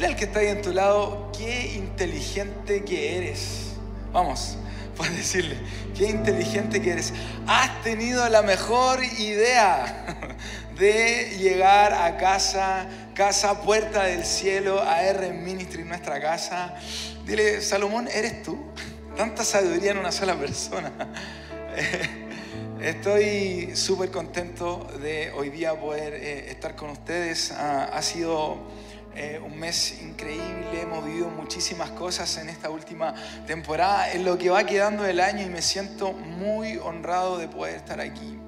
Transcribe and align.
Dile 0.00 0.12
al 0.12 0.16
que 0.16 0.24
está 0.24 0.40
ahí 0.40 0.46
en 0.46 0.62
tu 0.62 0.72
lado, 0.72 1.30
qué 1.36 1.74
inteligente 1.74 2.86
que 2.86 3.18
eres. 3.18 3.72
Vamos, 4.14 4.56
puedes 4.96 5.14
decirle, 5.14 5.58
qué 5.94 6.06
inteligente 6.06 6.80
que 6.80 6.92
eres. 6.92 7.12
Has 7.46 7.82
tenido 7.82 8.26
la 8.30 8.40
mejor 8.40 9.04
idea 9.04 10.16
de 10.78 11.36
llegar 11.38 11.92
a 11.92 12.16
casa, 12.16 12.88
casa 13.12 13.60
puerta 13.60 14.04
del 14.04 14.24
cielo, 14.24 14.80
a 14.80 15.02
R 15.02 15.34
Ministry, 15.34 15.84
nuestra 15.84 16.18
casa. 16.18 16.76
Dile, 17.26 17.60
Salomón, 17.60 18.08
¿eres 18.10 18.42
tú? 18.42 18.58
Tanta 19.18 19.44
sabiduría 19.44 19.90
en 19.90 19.98
una 19.98 20.12
sola 20.12 20.34
persona. 20.34 20.92
Estoy 22.80 23.76
súper 23.76 24.10
contento 24.10 24.90
de 25.02 25.30
hoy 25.32 25.50
día 25.50 25.78
poder 25.78 26.14
eh, 26.14 26.50
estar 26.50 26.74
con 26.74 26.88
ustedes. 26.88 27.52
Ah, 27.52 27.90
ha 27.92 28.00
sido 28.00 28.56
eh, 29.14 29.40
un 29.44 29.58
mes 29.58 30.00
increíble, 30.02 30.82
hemos 30.82 31.04
vivido 31.04 31.28
muchísimas 31.28 31.90
cosas 31.90 32.36
en 32.38 32.48
esta 32.48 32.70
última 32.70 33.14
temporada, 33.46 34.12
en 34.12 34.24
lo 34.24 34.38
que 34.38 34.50
va 34.50 34.64
quedando 34.64 35.02
del 35.02 35.20
año 35.20 35.44
y 35.44 35.48
me 35.48 35.62
siento 35.62 36.12
muy 36.12 36.76
honrado 36.78 37.38
de 37.38 37.48
poder 37.48 37.76
estar 37.76 38.00
aquí. 38.00 38.38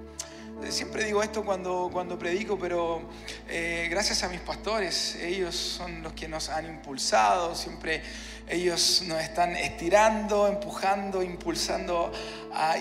Siempre 0.71 1.05
digo 1.05 1.23
esto 1.23 1.45
cuando, 1.45 1.91
cuando 1.93 2.17
predico, 2.17 2.57
pero 2.57 3.03
eh, 3.49 3.89
gracias 3.91 4.23
a 4.23 4.29
mis 4.29 4.41
pastores, 4.41 5.17
ellos 5.17 5.57
son 5.57 6.03
los 6.03 6.13
que 6.13 6.29
nos 6.29 6.49
han 6.51 6.67
impulsado, 6.67 7.57
siempre 7.57 8.01
ellos 8.49 9.03
nos 9.07 9.21
están 9.21 9.57
estirando, 9.57 10.47
empujando, 10.47 11.23
impulsando, 11.23 12.13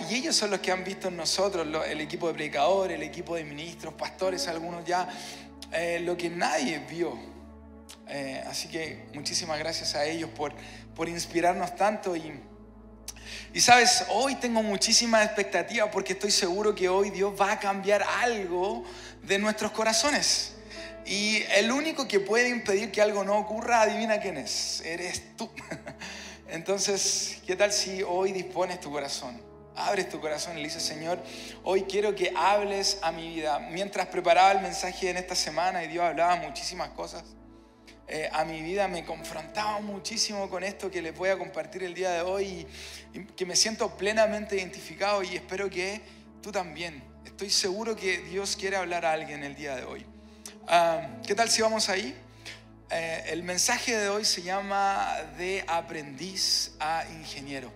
y 0.09 0.16
ellos 0.16 0.36
son 0.36 0.52
los 0.52 0.59
que 0.59 0.72
han 0.72 0.84
visto 0.84 1.08
en 1.08 1.17
nosotros, 1.17 1.67
el 1.88 2.02
equipo 2.02 2.27
de 2.27 2.34
predicadores, 2.36 2.95
el 2.95 3.03
equipo 3.03 3.36
de 3.36 3.45
ministros, 3.45 3.94
pastores, 3.95 4.48
algunos 4.48 4.86
ya, 4.86 5.09
eh, 5.72 6.00
lo 6.03 6.16
que 6.16 6.30
nadie 6.30 6.80
vio. 6.89 7.30
Eh, 8.08 8.44
así 8.48 8.68
que 8.68 9.05
muchísimas 9.13 9.58
gracias 9.59 9.95
a 9.95 10.05
ellos 10.05 10.30
por, 10.36 10.54
por 10.95 11.08
inspirarnos 11.08 11.76
tanto 11.76 12.16
y 12.16 12.40
y 13.53 13.59
sabes, 13.59 14.06
hoy 14.09 14.36
tengo 14.36 14.64
muchísima 14.64 15.23
expectativa 15.23 15.92
porque 15.92 16.14
estoy 16.14 16.31
seguro 16.31 16.73
que 16.73 16.88
hoy 16.88 17.09
Dios 17.09 17.34
va 17.39 17.53
a 17.53 17.59
cambiar 17.59 18.03
algo 18.22 18.84
de 19.23 19.39
nuestros 19.39 19.72
corazones. 19.72 20.53
Y 21.06 21.44
el 21.56 21.72
único 21.72 22.08
que 22.08 22.19
puede 22.19 22.50
impedir 22.50 22.92
que 22.92 23.02
algo 23.02 23.23
no 23.23 23.38
ocurra, 23.38 23.81
adivina 23.81 24.19
quién 24.22 24.38
es, 24.38 24.81
eres 24.86 25.36
tú. 25.36 25.50
Entonces, 26.47 27.39
¿qué 27.45 27.56
tal 27.56 27.73
si 27.73 28.03
hoy 28.03 28.31
dispones 28.31 28.80
tu 28.80 28.92
corazón? 28.92 29.42
Abres 29.75 30.09
tu 30.09 30.19
corazón 30.19 30.53
y 30.53 30.62
le 30.62 30.67
dices, 30.67 30.84
Señor, 30.84 31.19
hoy 31.64 31.84
quiero 31.84 32.14
que 32.14 32.31
hables 32.36 33.00
a 33.02 33.12
mi 33.12 33.28
vida. 33.30 33.59
Mientras 33.59 34.08
preparaba 34.08 34.52
el 34.52 34.62
mensaje 34.62 35.09
en 35.09 35.17
esta 35.17 35.36
semana 35.36 35.84
y 35.84 35.88
Dios 35.88 36.03
hablaba 36.03 36.36
muchísimas 36.36 36.89
cosas, 36.89 37.23
eh, 38.14 38.30
a 38.34 38.44
mi 38.44 38.62
vida 38.62 38.90
me 38.90 39.06
confrontaba 39.06 39.80
muchísimo 39.80 40.50
con 40.50 40.66
esto 40.66 40.92
que 40.92 41.02
les 41.02 41.17
voy 41.17 41.30
a 41.30 41.38
compartir 41.38 41.81
el 41.84 41.94
día 41.94 42.12
de 42.12 42.22
hoy 42.22 42.68
y, 43.14 43.23
que 43.38 43.45
me 43.45 43.56
siento 43.56 43.95
plenamente 43.95 44.58
identificado 44.58 45.23
y 45.23 45.38
espero 45.38 45.70
que 45.70 46.02
tú 46.42 46.52
también. 46.52 47.02
Estoy 47.23 47.50
seguro 47.50 47.95
que 47.95 48.18
Dios 48.18 48.58
quiere 48.58 48.76
hablar 48.76 49.06
a 49.06 49.14
alguien 49.14 49.45
el 49.45 49.56
día 49.56 49.78
de 49.78 49.86
hoy. 49.86 50.06
Ah, 50.68 51.08
¿Qué 51.26 51.34
tal 51.36 51.50
si 51.50 51.62
vamos 51.62 51.88
ahí? 51.88 52.14
Eh, 52.90 53.23
el 53.28 53.44
mensaje 53.44 53.98
de 53.98 54.09
hoy 54.09 54.25
se 54.25 54.42
llama 54.42 55.16
de 55.38 55.64
aprendiz 55.66 56.73
a 56.81 57.06
ingeniero 57.14 57.72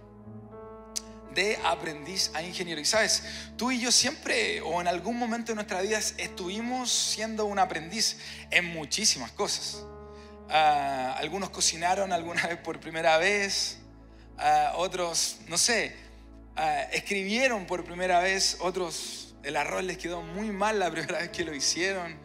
de 1.34 1.60
aprendiz 1.66 2.32
a 2.34 2.42
ingeniero. 2.42 2.80
Y 2.80 2.86
sabes, 2.86 3.24
tú 3.58 3.70
y 3.70 3.80
yo 3.82 3.92
siempre 3.92 4.62
o 4.62 4.80
en 4.80 4.88
algún 4.88 5.20
momento 5.20 5.52
de 5.52 5.56
nuestra 5.56 5.82
vida 5.82 5.98
estuvimos 5.98 6.90
siendo 6.90 7.46
un 7.46 7.60
aprendiz 7.60 8.18
en 8.52 8.66
muchísimas 8.66 9.32
cosas. 9.32 9.84
Ah, 10.50 11.16
algunos 11.18 11.50
cocinaron 11.50 12.14
alguna 12.14 12.46
vez 12.48 12.58
por 12.58 12.80
primera 12.80 13.18
vez, 13.18 13.80
ah, 14.38 14.74
otros, 14.76 15.38
no 15.48 15.58
sé, 15.58 15.96
ah, 16.56 16.82
escribieron 16.92 17.66
por 17.66 17.84
primera 17.84 18.20
vez, 18.20 18.58
otros 18.60 19.36
el 19.44 19.56
arroz 19.58 19.84
les 19.84 19.98
quedó 19.98 20.22
muy 20.22 20.52
mal 20.52 20.80
la 20.80 20.92
primera 20.92 21.20
vez 21.20 21.30
que 21.30 21.44
lo 21.44 21.54
hicieron. 21.54 22.16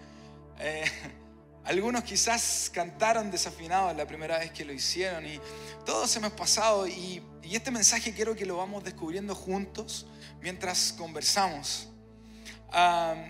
Eh, 0.58 0.84
algunos 1.64 2.04
quizás 2.04 2.70
cantaron 2.72 3.30
desafinados 3.30 3.96
la 3.96 4.06
primera 4.06 4.38
vez 4.38 4.50
que 4.50 4.64
lo 4.64 4.72
hicieron 4.72 5.26
y 5.26 5.40
todos 5.86 6.14
hemos 6.16 6.32
pasado 6.32 6.86
y, 6.88 7.22
y 7.42 7.56
este 7.56 7.70
mensaje 7.70 8.12
quiero 8.12 8.34
que 8.34 8.44
lo 8.44 8.56
vamos 8.56 8.84
descubriendo 8.84 9.34
juntos 9.34 10.06
mientras 10.40 10.92
conversamos. 10.92 11.88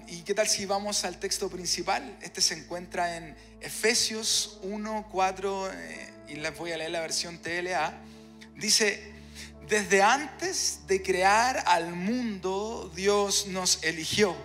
¿Y 0.06 0.20
qué 0.22 0.34
tal 0.34 0.46
si 0.46 0.66
vamos 0.66 1.04
al 1.04 1.18
texto 1.18 1.48
principal? 1.48 2.18
Este 2.20 2.42
se 2.42 2.54
encuentra 2.54 3.16
en 3.16 3.34
Efesios 3.62 4.58
1, 4.62 5.08
4, 5.10 5.72
eh, 5.72 6.12
y 6.28 6.34
les 6.34 6.56
voy 6.58 6.72
a 6.72 6.76
leer 6.76 6.90
la 6.90 7.00
versión 7.00 7.38
TLA. 7.38 7.94
Dice, 8.56 9.14
desde 9.66 10.02
antes 10.02 10.80
de 10.86 11.00
crear 11.00 11.64
al 11.66 11.94
mundo, 11.94 12.92
Dios 12.94 13.46
nos 13.46 13.82
eligió 13.82 14.36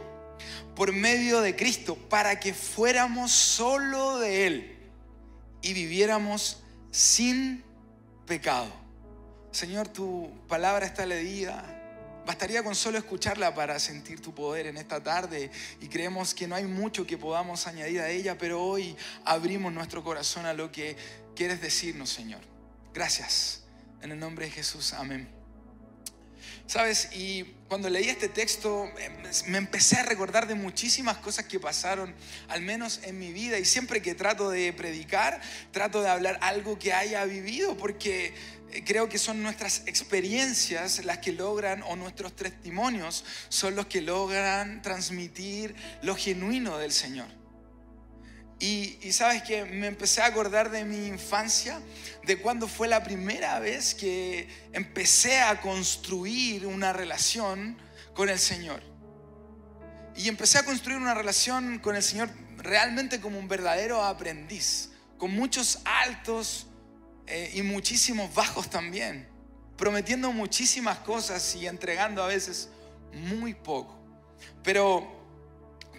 por 0.76 0.94
medio 0.94 1.42
de 1.42 1.58
Cristo 1.58 1.96
para 1.96 2.40
que 2.40 2.54
fuéramos 2.54 3.32
solo 3.32 4.20
de 4.20 4.48
Él 4.48 4.78
y 5.62 5.74
viviéramos 5.74 6.64
sin 6.92 7.66
pecado. 8.26 8.72
Señor, 9.52 9.90
tu 9.90 10.32
palabra 10.48 10.86
está 10.86 11.06
leída 11.06 11.75
Bastaría 12.26 12.64
con 12.64 12.74
solo 12.74 12.98
escucharla 12.98 13.54
para 13.54 13.78
sentir 13.80 14.20
tu 14.20 14.34
poder 14.34 14.66
en 14.66 14.78
esta 14.78 15.02
tarde 15.02 15.52
y 15.80 15.88
creemos 15.88 16.34
que 16.34 16.48
no 16.48 16.56
hay 16.56 16.66
mucho 16.66 17.06
que 17.06 17.18
podamos 17.18 17.68
añadir 17.68 18.02
a 18.02 18.10
ella, 18.10 18.36
pero 18.38 18.64
hoy 18.64 18.96
abrimos 19.26 19.72
nuestro 19.72 20.04
corazón 20.04 20.48
a 20.48 20.54
lo 20.54 20.72
que 20.72 20.98
quieres 21.36 21.62
decirnos, 21.62 22.10
Señor. 22.10 22.42
Gracias. 22.94 23.62
En 24.02 24.12
el 24.12 24.20
nombre 24.20 24.46
de 24.46 24.52
Jesús, 24.52 24.94
amén. 24.94 25.30
Sabes, 26.68 27.10
y 27.14 27.44
cuando 27.68 27.90
leí 27.90 28.10
este 28.10 28.28
texto 28.28 28.90
em, 28.98 29.14
me 29.48 29.60
empecé 29.60 29.98
a 29.98 30.04
recordar 30.04 30.48
de 30.48 30.56
muchísimas 30.56 31.18
cosas 31.18 31.46
que 31.46 31.60
pasaron, 31.60 32.16
al 32.48 32.62
menos 32.62 33.02
en 33.04 33.20
mi 33.20 33.32
vida, 33.32 33.60
y 33.60 33.66
siempre 33.66 34.02
que 34.02 34.16
trato 34.16 34.50
de 34.50 34.74
predicar, 34.74 35.40
trato 35.72 36.02
de 36.02 36.10
hablar 36.10 36.40
algo 36.42 36.80
que 36.80 36.92
haya 36.92 37.24
vivido, 37.26 37.78
porque 37.78 38.34
creo 38.84 39.08
que 39.08 39.18
son 39.18 39.42
nuestras 39.42 39.84
experiencias 39.86 41.04
las 41.06 41.20
que 41.20 41.32
logran, 41.32 41.84
o 41.84 41.96
nuestros 41.96 42.36
testimonios 42.36 43.24
son 43.50 43.76
los 43.76 43.86
que 43.86 44.02
logran 44.02 44.82
transmitir 44.82 45.76
lo 46.02 46.16
genuino 46.16 46.78
del 46.78 46.92
Señor. 46.92 47.28
Y, 48.60 49.12
sabes 49.12 49.44
que 49.44 49.66
me 49.66 49.88
empecé 49.88 50.22
a 50.22 50.28
acordar 50.28 50.72
de 50.72 50.86
mi 50.86 51.08
infancia, 51.08 51.82
de 52.24 52.38
cuando 52.38 52.68
fue 52.68 52.88
la 52.88 53.04
primera 53.04 53.60
vez 53.60 53.94
que 53.94 54.48
empecé 54.72 55.40
a 55.40 55.60
construir 55.60 56.66
una 56.66 56.94
relación 56.94 57.78
con 58.14 58.30
el 58.30 58.40
Señor. 58.40 58.82
Y 60.16 60.30
empecé 60.30 60.58
a 60.58 60.64
construir 60.64 60.98
una 60.98 61.14
relación 61.14 61.80
con 61.80 61.98
el 61.98 62.04
Señor 62.04 62.30
realmente 62.58 63.20
como 63.20 63.38
un 63.38 63.50
verdadero 63.50 64.02
aprendiz, 64.02 64.92
con 65.18 65.32
muchos 65.32 65.80
altos 65.84 66.65
eh, 67.28 67.52
y 67.56 67.62
muchísimos 67.62 68.34
bajos 68.34 68.70
también, 68.70 69.28
prometiendo 69.78 70.32
muchísimas 70.32 71.00
cosas 71.00 71.56
y 71.56 71.68
entregando 71.68 72.24
a 72.24 72.28
veces 72.28 72.70
muy 73.14 73.54
poco. 73.54 73.98
Pero 74.64 75.16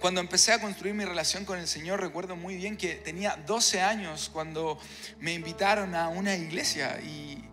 cuando 0.01 0.21
empecé 0.21 0.53
a 0.53 0.61
construir 0.61 0.95
mi 0.95 1.05
relación 1.05 1.45
con 1.45 1.59
el 1.59 1.67
Señor, 1.67 2.01
recuerdo 2.01 2.37
muy 2.37 2.57
bien 2.57 2.77
que 2.77 2.95
tenía 2.95 3.37
12 3.47 3.81
años 3.81 4.31
cuando 4.33 4.79
me 5.19 5.33
invitaron 5.33 5.95
a 5.95 6.09
una 6.09 6.37
iglesia 6.37 7.01
y, 7.01 7.45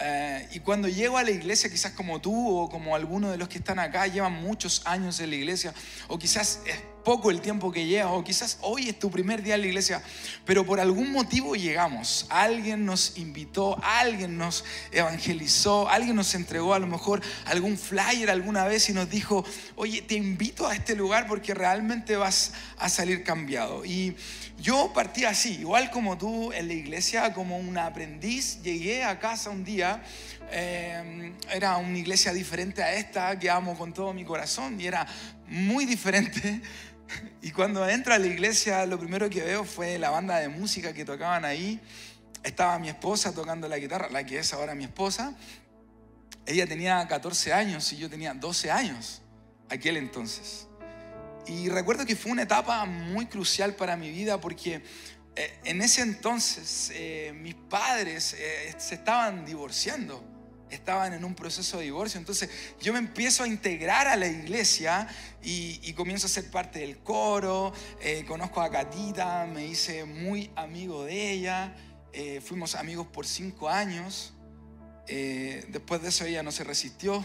eh, 0.00 0.48
y 0.52 0.60
cuando 0.60 0.88
llego 0.88 1.18
a 1.18 1.22
la 1.22 1.30
iglesia, 1.30 1.70
quizás 1.70 1.92
como 1.92 2.20
tú 2.20 2.58
o 2.58 2.68
como 2.68 2.94
alguno 2.94 3.30
de 3.30 3.38
los 3.38 3.48
que 3.48 3.58
están 3.58 3.78
acá, 3.78 4.06
llevan 4.06 4.34
muchos 4.34 4.82
años 4.86 5.20
en 5.20 5.30
la 5.30 5.36
iglesia, 5.36 5.72
o 6.08 6.18
quizás 6.18 6.60
poco 7.08 7.30
el 7.30 7.40
tiempo 7.40 7.72
que 7.72 7.86
llevas, 7.86 8.12
o 8.12 8.22
quizás 8.22 8.58
hoy 8.60 8.90
es 8.90 8.98
tu 8.98 9.10
primer 9.10 9.42
día 9.42 9.54
en 9.54 9.62
la 9.62 9.66
iglesia, 9.68 10.02
pero 10.44 10.66
por 10.66 10.78
algún 10.78 11.10
motivo 11.10 11.56
llegamos. 11.56 12.26
Alguien 12.28 12.84
nos 12.84 13.16
invitó, 13.16 13.82
alguien 13.82 14.36
nos 14.36 14.62
evangelizó, 14.92 15.88
alguien 15.88 16.16
nos 16.16 16.34
entregó 16.34 16.74
a 16.74 16.78
lo 16.78 16.86
mejor 16.86 17.22
algún 17.46 17.78
flyer 17.78 18.28
alguna 18.28 18.66
vez 18.66 18.90
y 18.90 18.92
nos 18.92 19.08
dijo, 19.08 19.42
oye, 19.76 20.02
te 20.02 20.16
invito 20.16 20.66
a 20.66 20.74
este 20.74 20.94
lugar 20.94 21.26
porque 21.26 21.54
realmente 21.54 22.14
vas 22.16 22.52
a 22.76 22.90
salir 22.90 23.24
cambiado. 23.24 23.86
Y 23.86 24.14
yo 24.60 24.92
partí 24.92 25.24
así, 25.24 25.60
igual 25.60 25.90
como 25.90 26.18
tú 26.18 26.52
en 26.52 26.68
la 26.68 26.74
iglesia, 26.74 27.32
como 27.32 27.56
un 27.56 27.78
aprendiz, 27.78 28.60
llegué 28.60 29.02
a 29.02 29.18
casa 29.18 29.48
un 29.48 29.64
día. 29.64 30.02
Eh, 30.50 31.32
era 31.54 31.78
una 31.78 31.96
iglesia 31.96 32.34
diferente 32.34 32.82
a 32.82 32.92
esta 32.94 33.38
que 33.38 33.48
amo 33.48 33.78
con 33.78 33.94
todo 33.94 34.12
mi 34.12 34.24
corazón 34.24 34.78
y 34.78 34.86
era 34.86 35.06
muy 35.46 35.84
diferente 35.94 36.60
Y 37.40 37.52
cuando 37.52 37.88
entro 37.88 38.14
a 38.14 38.18
la 38.18 38.26
iglesia, 38.26 38.84
lo 38.86 38.98
primero 38.98 39.30
que 39.30 39.42
veo 39.42 39.64
fue 39.64 39.98
la 39.98 40.10
banda 40.10 40.38
de 40.38 40.48
música 40.48 40.92
que 40.92 41.04
tocaban 41.04 41.44
ahí. 41.44 41.80
Estaba 42.42 42.78
mi 42.78 42.88
esposa 42.88 43.32
tocando 43.32 43.68
la 43.68 43.78
guitarra, 43.78 44.08
la 44.10 44.24
que 44.24 44.38
es 44.38 44.52
ahora 44.52 44.74
mi 44.74 44.84
esposa. 44.84 45.34
Ella 46.46 46.66
tenía 46.66 47.06
14 47.06 47.52
años 47.52 47.92
y 47.92 47.96
yo 47.96 48.08
tenía 48.08 48.34
12 48.34 48.70
años 48.70 49.22
aquel 49.68 49.96
entonces. 49.96 50.66
Y 51.46 51.68
recuerdo 51.68 52.04
que 52.04 52.16
fue 52.16 52.32
una 52.32 52.42
etapa 52.42 52.84
muy 52.84 53.26
crucial 53.26 53.74
para 53.74 53.96
mi 53.96 54.10
vida 54.10 54.40
porque 54.40 54.82
eh, 55.36 55.60
en 55.64 55.80
ese 55.82 56.02
entonces 56.02 56.90
eh, 56.94 57.32
mis 57.34 57.54
padres 57.54 58.34
eh, 58.38 58.74
se 58.76 58.96
estaban 58.96 59.46
divorciando, 59.46 60.22
estaban 60.70 61.12
en 61.12 61.24
un 61.24 61.34
proceso 61.34 61.78
de 61.78 61.84
divorcio. 61.84 62.18
Entonces 62.18 62.50
yo 62.80 62.92
me 62.92 62.98
empiezo 62.98 63.42
a 63.42 63.48
integrar 63.48 64.08
a 64.08 64.16
la 64.16 64.26
iglesia 64.26 65.08
y, 65.42 65.92
comienzo 65.94 66.26
a 66.26 66.30
ser 66.30 66.50
parte 66.50 66.80
del 66.80 66.98
coro, 66.98 67.72
conozco 68.26 68.60
a 68.60 68.70
Catita, 68.70 69.46
me 69.46 69.66
hice 69.66 70.04
muy 70.04 70.50
amigo 70.54 71.04
de 71.04 71.32
ella, 71.32 71.74
fuimos 72.44 72.74
amigos 72.74 73.06
por 73.08 73.26
cinco 73.26 73.68
años. 73.68 74.34
después 75.06 76.02
de 76.02 76.08
eso 76.08 76.24
ella 76.24 76.42
no 76.42 76.52
se 76.52 76.64
resistió. 76.64 77.24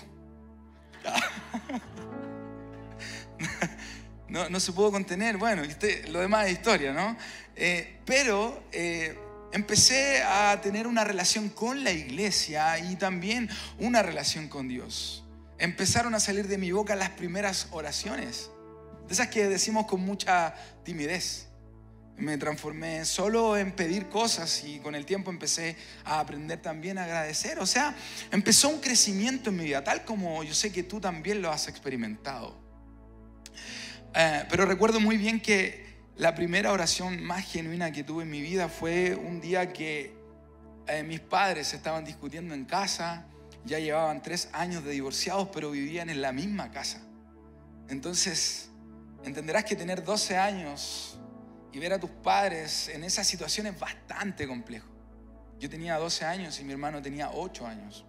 no, 4.30 4.50
no, 4.50 4.60
se 4.60 4.72
pudo 4.72 4.92
contener. 4.92 5.38
Bueno, 5.38 5.64
lo 6.10 6.20
demás 6.20 6.48
es 6.48 6.54
historia, 6.54 6.94
¿no? 6.94 7.16
Eh, 7.56 8.00
pero 8.06 8.64
eh, 8.72 9.18
empecé 9.54 10.24
a 10.24 10.60
tener 10.62 10.88
una 10.88 11.04
relación 11.04 11.50
con 11.50 11.84
la 11.84 11.92
iglesia 11.92 12.78
y 12.80 12.96
también 12.96 13.50
una 13.78 14.02
relación 14.02 14.48
con 14.50 14.68
Dios. 14.68 15.24
Empezaron 15.60 16.16
a 16.16 16.20
salir 16.20 16.48
de 16.48 16.58
mi 16.58 16.72
boca 16.72 16.96
las 16.96 17.12
primeras 17.12 17.68
oraciones, 17.72 18.50
de 19.08 19.14
esas 19.14 19.28
que 19.28 19.48
decimos 19.48 19.86
con 19.86 20.02
mucha 20.02 20.56
timidez. 20.84 21.48
Me 22.18 22.38
transformé 22.38 23.06
solo 23.06 23.58
en 23.58 23.72
pedir 23.72 24.10
cosas 24.10 24.64
y 24.66 24.80
con 24.80 24.96
el 24.96 25.06
tiempo 25.06 25.32
empecé 25.32 25.76
a 26.04 26.20
aprender 26.20 26.62
también 26.62 26.98
a 26.98 27.06
agradecer. 27.06 27.60
O 27.60 27.66
sea, 27.66 27.96
empezó 28.32 28.70
un 28.70 28.80
crecimiento 28.82 29.50
en 29.50 29.58
mi 29.58 29.66
vida, 29.66 29.84
tal 29.84 30.04
como 30.04 30.44
yo 30.44 30.54
sé 30.54 30.72
que 30.72 30.84
tú 30.84 31.00
también 31.00 31.42
lo 31.42 31.52
has 31.52 31.68
experimentado. 31.68 32.60
Eh, 34.16 34.46
pero 34.50 34.66
recuerdo 34.66 35.00
muy 35.00 35.18
bien 35.18 35.40
que 35.40 35.83
la 36.16 36.36
primera 36.36 36.72
oración 36.72 37.24
más 37.24 37.44
genuina 37.44 37.92
que 37.92 38.04
tuve 38.04 38.24
en 38.24 38.30
mi 38.30 38.42
vida 38.42 38.70
fue 38.70 39.16
un 39.16 39.42
día 39.42 39.74
que 39.74 40.14
eh, 40.88 41.02
mis 41.02 41.20
padres 41.20 41.74
estaban 41.74 42.06
discutiendo 42.06 42.54
en 42.54 42.66
casa, 42.66 43.26
ya 43.66 43.80
llevaban 43.80 44.22
tres 44.22 44.50
años 44.54 44.84
de 44.84 44.92
divorciados, 44.92 45.50
pero 45.52 45.72
vivían 45.72 46.12
en 46.12 46.22
la 46.22 46.32
misma 46.32 46.70
casa. 46.72 47.02
Entonces, 47.90 48.70
entenderás 49.24 49.64
que 49.64 49.76
tener 49.76 50.04
12 50.04 50.38
años 50.38 51.20
y 51.72 51.80
ver 51.80 51.94
a 51.94 52.00
tus 52.00 52.12
padres 52.12 52.90
en 52.90 53.04
esa 53.04 53.24
situación 53.24 53.66
es 53.68 53.80
bastante 53.80 54.48
complejo. 54.48 54.88
Yo 55.60 55.68
tenía 55.68 55.98
12 55.98 56.26
años 56.26 56.60
y 56.60 56.64
mi 56.64 56.74
hermano 56.74 57.02
tenía 57.02 57.32
8 57.32 57.66
años. 57.66 58.06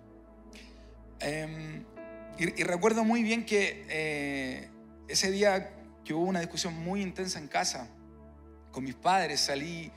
Em, 1.20 1.84
y, 2.38 2.64
recuerdo 2.64 3.02
muy 3.02 3.22
bien 3.22 3.46
que 3.46 3.86
eh, 3.88 4.68
ese 5.08 5.30
día 5.30 5.72
que 6.04 6.12
hubo 6.12 6.26
una 6.26 6.40
discusión 6.40 6.74
muy 6.74 7.00
intensa 7.00 7.38
en 7.38 7.48
casa 7.48 7.88
con 8.75 8.85
mis 8.85 8.97
padres. 8.97 9.41
Salí, 9.41 9.91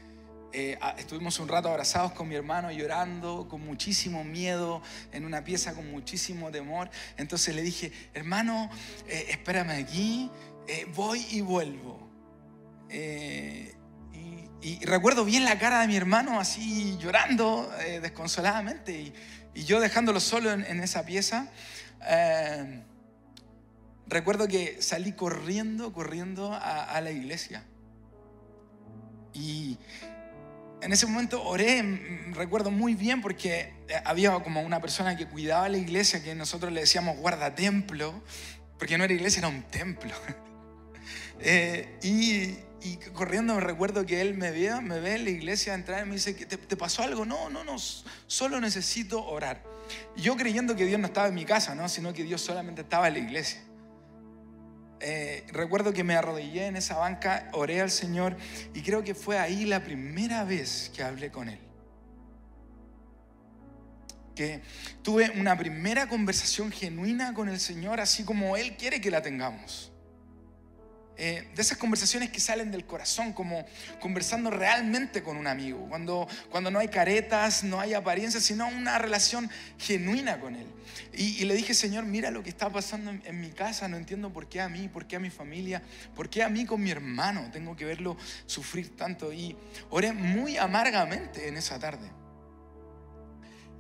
eh, 0.54 0.78
estuvimos 0.98 1.40
un 1.40 1.50
rato 1.50 1.68
abrazados 1.68 2.12
con 2.14 2.30
mi 2.30 2.36
hermano 2.36 2.72
llorando, 2.72 3.48
con 3.50 3.66
muchísimo 3.66 4.24
miedo, 4.24 4.84
en 5.12 5.26
una 5.26 5.44
pieza 5.44 5.74
con 5.74 5.90
muchísimo 5.92 6.52
temor. 6.52 6.90
Entonces 7.18 7.56
le 7.56 7.64
dije, 7.64 7.92
hermano, 8.14 8.70
eh, 9.08 9.26
espérame 9.30 9.72
aquí, 9.72 10.30
eh, 10.68 10.86
voy 10.94 11.26
y 11.32 11.42
vuelvo. 11.42 12.08
Y, 14.62 14.84
recuerdo 14.86 15.24
bien 15.26 15.44
la 15.44 15.60
cara 15.60 15.82
de 15.82 15.88
mi 15.88 15.96
hermano 15.96 16.40
así 16.40 16.98
llorando 17.00 17.70
desconsoladamente 18.02 19.14
y, 19.54 19.64
yo 19.64 19.80
dejándolo 19.80 20.20
solo 20.20 20.52
en, 20.52 20.80
esa 20.82 21.06
pieza 21.06 21.52
recuerdo 24.08 24.48
que 24.48 24.82
salí 24.82 25.14
corriendo, 25.14 25.94
corriendo 25.94 26.54
a, 26.54 27.00
la 27.02 27.12
iglesia. 27.12 27.64
Y 29.38 29.78
en 30.82 30.92
ese 30.92 31.06
momento 31.06 31.44
oré, 31.44 31.84
recuerdo 32.34 32.72
muy 32.72 32.96
bien, 32.96 33.22
porque 33.22 33.74
había 34.04 34.32
como 34.40 34.62
una 34.62 34.82
persona 34.82 35.16
que 35.16 35.28
cuidaba 35.28 35.70
la 35.70 35.78
iglesia, 35.78 36.24
que 36.24 36.34
nosotros 36.34 36.72
le 36.72 36.82
decíamos 36.82 37.18
guarda 37.18 37.54
templo, 37.54 38.24
porque 38.78 38.98
no 38.98 39.04
era 39.04 39.14
iglesia, 39.14 39.40
era 39.40 39.50
un 39.50 39.64
templo. 39.64 40.12
Eh, 41.40 42.00
y, 42.02 42.96
corriendo 43.14 43.54
me 43.54 43.62
recuerdo 43.62 44.08
que 44.08 44.22
él 44.22 44.36
me 44.36 44.50
ve, 44.50 44.82
me 44.82 45.00
ve 45.00 45.14
en 45.14 45.24
la 45.24 45.30
iglesia 45.30 45.76
entrar 45.76 46.04
y 46.04 46.10
me 46.10 46.16
dice, 46.16 46.34
¿te, 46.34 46.58
¿te 46.58 46.76
pasó 46.76 47.04
algo? 47.04 47.26
No, 47.26 47.52
no, 47.52 47.64
no, 47.64 47.76
solo 48.26 48.60
necesito 48.60 49.24
orar. 49.24 49.62
yo 50.16 50.36
creyendo 50.36 50.76
que 50.76 50.88
Dios 50.88 51.00
no 51.00 51.06
estaba 51.06 51.28
en 51.28 51.36
mi 51.36 51.46
casa, 51.46 51.76
¿no? 51.76 51.88
sino 51.90 52.12
que 52.12 52.24
Dios 52.24 52.42
solamente 52.42 52.82
estaba 52.82 53.08
en 53.08 53.14
la 53.14 53.20
iglesia. 53.20 53.62
Eh, 55.00 55.46
recuerdo 55.52 55.94
que 55.94 56.04
me 56.04 56.16
arrodillé 56.16 56.68
en 56.68 56.76
esa 56.76 56.98
banca, 56.98 57.50
oré 57.54 57.82
al 57.82 57.92
Señor 57.92 58.36
y 58.74 58.82
creo 58.82 59.04
que 59.04 59.14
fue 59.14 59.38
ahí 59.38 59.66
la 59.66 59.84
primera 59.84 60.44
vez 60.44 60.92
que 60.96 61.04
hablé 61.04 61.32
con 61.32 61.50
Él. 61.50 61.60
Que 64.36 64.62
tuve 65.04 65.32
una 65.32 65.58
primera 65.58 66.08
conversación 66.08 66.72
genuina 66.72 67.34
con 67.34 67.50
el 67.50 67.60
Señor, 67.60 68.00
así 68.00 68.24
como 68.24 68.58
Él 68.58 68.76
quiere 68.78 69.02
que 69.02 69.12
la 69.12 69.22
tengamos. 69.22 69.92
Eh, 71.20 71.48
de 71.56 71.62
esas 71.62 71.80
conversaciones 71.80 72.30
que 72.30 72.40
salen 72.40 72.70
del 72.70 72.86
corazón, 72.86 73.34
como 73.34 73.66
conversando 74.00 74.52
realmente 74.52 75.24
con 75.24 75.38
un 75.38 75.48
amigo, 75.48 75.88
cuando, 75.90 76.28
cuando 76.52 76.70
no 76.70 76.78
hay 76.78 76.90
caretas, 76.90 77.64
no 77.64 77.80
hay 77.80 77.96
apariencias, 77.96 78.44
sino 78.44 78.68
una 78.68 79.00
relación 79.00 79.50
genuina 79.80 80.40
con 80.40 80.56
Él. 80.56 80.68
Y, 81.14 81.44
le 81.46 81.56
dije, 81.56 81.74
Señor, 81.74 82.06
mira 82.06 82.30
lo 82.30 82.44
que 82.44 82.50
está 82.50 82.70
pasando 82.70 83.10
en, 83.10 83.24
en, 83.26 83.42
mi 83.42 83.50
casa, 83.50 83.88
no 83.88 83.98
entiendo 83.98 84.32
por 84.32 84.48
qué 84.48 84.62
a 84.62 84.70
mí, 84.70 84.88
por 84.88 85.08
qué 85.08 85.16
a 85.16 85.20
mi 85.20 85.32
familia, 85.32 85.82
por 86.16 86.30
qué 86.30 86.44
a 86.44 86.50
mí 86.50 86.66
con 86.66 86.82
mi 86.82 86.92
hermano, 86.92 87.50
tengo 87.52 87.76
que 87.76 87.86
verlo 87.86 88.16
sufrir 88.46 88.96
tanto. 88.96 89.34
Y 89.34 89.58
oré 89.90 90.14
muy 90.14 90.58
amargamente 90.58 91.48
en 91.48 91.58
esa 91.58 91.80
tarde. 91.80 92.12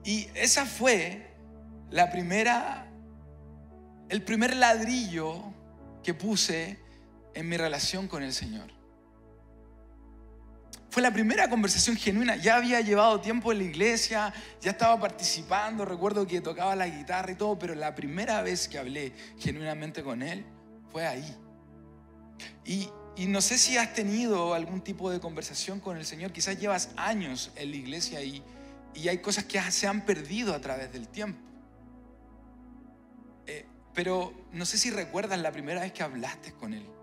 Y 0.04 0.28
esa 0.34 0.66
fue 0.66 1.36
la 1.92 2.10
primera, 2.10 2.88
el 4.10 4.24
primer 4.24 4.56
ladrillo 4.56 5.54
que 6.04 6.16
puse 6.16 6.87
en 7.38 7.48
mi 7.48 7.56
relación 7.56 8.08
con 8.08 8.24
el 8.24 8.34
Señor. 8.34 8.72
Fue 10.90 11.04
la 11.04 11.14
primera 11.14 11.48
conversación 11.48 11.96
genuina. 11.96 12.36
Ya 12.36 12.56
había 12.56 12.82
llevado 12.82 13.22
tiempo 13.22 13.52
en 13.52 13.60
la 13.60 13.64
iglesia, 13.66 14.34
ya 14.60 14.72
estaba 14.72 15.00
participando, 15.00 15.86
recuerdo 15.86 16.26
que 16.26 16.42
tocaba 16.42 16.76
la 16.76 16.88
guitarra 16.88 17.32
y 17.32 17.36
todo, 17.36 17.60
pero 17.60 17.76
la 17.76 17.94
primera 17.94 18.42
vez 18.42 18.68
que 18.68 18.80
hablé 18.80 19.14
genuinamente 19.38 20.02
con 20.02 20.24
Él 20.24 20.46
fue 20.92 21.06
ahí. 21.06 21.38
Y, 22.66 22.90
no 23.28 23.42
sé 23.42 23.60
si 23.60 23.78
has 23.78 23.94
tenido 23.94 24.56
algún 24.56 24.82
tipo 24.82 25.12
de 25.12 25.20
conversación 25.20 25.80
con 25.80 25.98
el 25.98 26.06
Señor, 26.06 26.32
quizás 26.32 26.60
llevas 26.60 26.90
años 26.98 27.52
en 27.56 27.70
la 27.70 27.78
iglesia 27.78 28.22
y, 28.24 28.44
y 28.96 29.08
hay 29.10 29.20
cosas 29.20 29.44
que 29.44 29.62
se 29.72 29.86
han 29.86 30.06
perdido 30.06 30.56
a 30.56 30.62
través 30.62 30.92
del 30.92 31.08
tiempo. 31.08 31.40
Eh, 33.46 33.68
pero 33.94 34.34
no 34.54 34.66
sé 34.66 34.80
si 34.80 34.90
recuerdas 34.90 35.40
la 35.40 35.52
primera 35.52 35.82
vez 35.82 35.92
que 35.92 36.02
hablaste 36.02 36.54
con 36.54 36.74
Él 36.74 36.97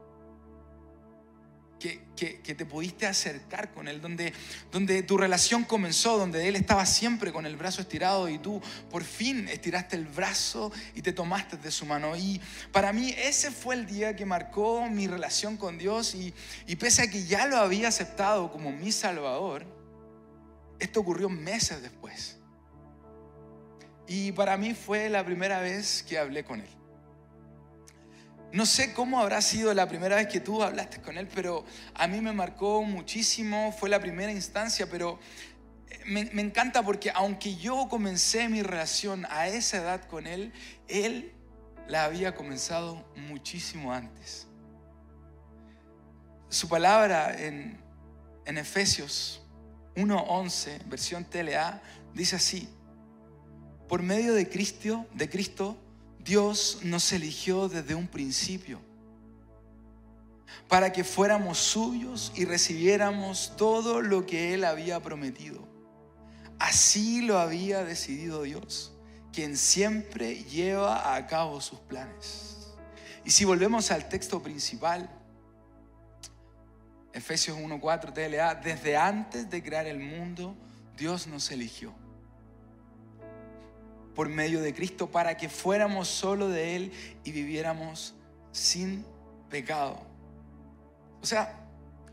que, 2.17 2.55
te 2.55 2.67
pudiste 2.67 3.07
acercar 3.07 3.73
con 3.73 3.89
Él, 3.89 4.01
donde, 4.01 4.33
donde 4.71 5.03
tu 5.03 5.19
relación 5.19 5.65
comenzó, 5.65 6.17
donde 6.17 6.49
Él 6.49 6.57
estaba 6.57 6.87
siempre 6.87 7.33
con 7.33 7.47
el 7.47 7.57
brazo 7.57 7.81
estirado 7.83 8.29
y 8.29 8.39
tú 8.39 8.63
por 8.91 9.05
fin 9.05 9.49
estiraste 9.49 9.97
el 9.97 10.07
brazo 10.07 10.73
y 10.95 11.03
te 11.03 11.13
tomaste 11.13 11.57
de 11.57 11.71
su 11.71 11.85
mano. 11.85 12.17
Y 12.17 12.41
para 12.73 12.93
mí 12.93 13.15
ese 13.19 13.51
fue 13.51 13.75
el 13.75 13.87
día 13.87 14.17
que 14.17 14.25
marcó 14.25 14.89
mi 14.89 15.07
relación 15.07 15.57
con 15.57 15.79
Dios 15.79 16.15
y, 16.15 16.33
y 16.67 16.77
pese 16.77 17.03
a 17.03 17.11
que 17.11 17.25
ya 17.25 17.47
lo 17.47 17.59
había 17.59 17.89
aceptado 17.89 18.51
como 18.51 18.73
mi 18.73 18.91
Salvador, 18.91 19.67
esto 20.79 21.01
ocurrió 21.01 21.29
meses 21.29 21.83
después. 21.83 22.39
Y 24.07 24.33
para 24.33 24.57
mí 24.57 24.75
fue 24.75 25.09
la 25.09 25.25
primera 25.25 25.61
vez 25.61 26.03
que 26.03 26.19
hablé 26.19 26.45
con 26.45 26.61
Él. 26.61 26.84
No 28.55 28.67
sé 28.67 28.93
cómo 28.93 29.19
habrá 29.19 29.43
sido 29.43 29.75
la 29.75 29.89
primera 29.89 30.15
vez 30.15 30.29
que 30.29 30.39
tú 30.39 30.63
hablaste 30.63 31.03
con 31.03 31.19
Él, 31.19 31.27
pero 31.27 31.65
a 31.93 32.07
mí 32.07 32.21
me 32.21 32.33
marcó 32.33 32.85
muchísimo, 32.85 33.73
fue 33.73 33.89
la 33.89 33.99
primera 33.99 34.31
instancia, 34.31 34.89
pero 34.89 35.19
eh, 35.89 36.01
me, 36.07 36.41
encanta 36.41 36.85
porque 36.85 37.11
aunque 37.13 37.57
yo 37.57 37.89
comencé 37.91 38.49
mi 38.49 38.63
relación 38.63 39.27
a 39.29 39.49
esa 39.49 39.79
edad 39.79 40.05
con 40.05 40.29
Él, 40.29 40.53
Él 40.87 41.33
la 41.89 42.05
había 42.05 42.37
comenzado 42.37 43.05
muchísimo 43.17 43.93
antes. 43.93 44.47
Su 46.49 46.69
palabra 46.69 47.37
en, 47.37 47.77
en 48.45 48.57
Efesios 48.57 49.43
1.11, 49.97 50.79
versión 50.87 51.25
TLA, 51.25 51.83
dice 52.13 52.37
así, 52.37 52.69
por 53.89 54.01
medio 54.01 54.33
de 54.33 54.49
Cristo, 54.49 55.07
de 55.13 55.29
Cristo, 55.29 55.77
Dios 56.25 56.79
nos 56.83 57.13
eligió 57.13 57.69
desde 57.69 57.95
un 57.95 58.09
principio 58.09 58.81
para 60.69 60.91
que 60.91 61.05
fuéramos 61.05 61.59
suyos 61.59 62.33
y 62.35 62.47
recibiéramos 62.47 63.53
todo 63.57 64.01
lo 64.01 64.25
que 64.25 64.55
Él 64.55 64.65
había 64.65 65.01
prometido. 65.01 65.69
Así 66.59 67.21
lo 67.21 67.39
había 67.39 67.85
decidido 67.85 68.43
Dios, 68.43 68.95
quien 69.33 69.59
siempre 69.59 70.43
lleva 70.45 71.15
a 71.15 71.27
cabo 71.27 71.61
sus 71.61 71.79
planes. 71.81 72.73
Y 73.27 73.31
si 73.31 73.45
volvemos 73.45 73.91
al 73.91 74.09
texto 74.09 74.43
principal, 74.43 75.11
Efesios 77.13 77.59
1.4 77.59 78.15
TLA, 78.15 78.55
desde 78.55 78.97
antes 78.97 79.51
de 79.51 79.63
crear 79.63 79.87
el 79.87 80.01
mundo, 80.01 80.57
Dios 80.97 81.27
nos 81.27 81.51
eligió 81.51 81.93
por 84.15 84.29
medio 84.29 84.61
de 84.61 84.75
Cristo 84.75 85.11
para 85.11 85.37
que 85.37 85.49
fuéramos 85.49 86.09
solo 86.09 86.49
de 86.49 86.77
Él 86.77 86.93
y 87.25 87.33
viviéramos 87.33 88.15
sin 88.53 89.05
pecado. 89.51 90.01
O 91.21 91.27
sea, 91.27 91.61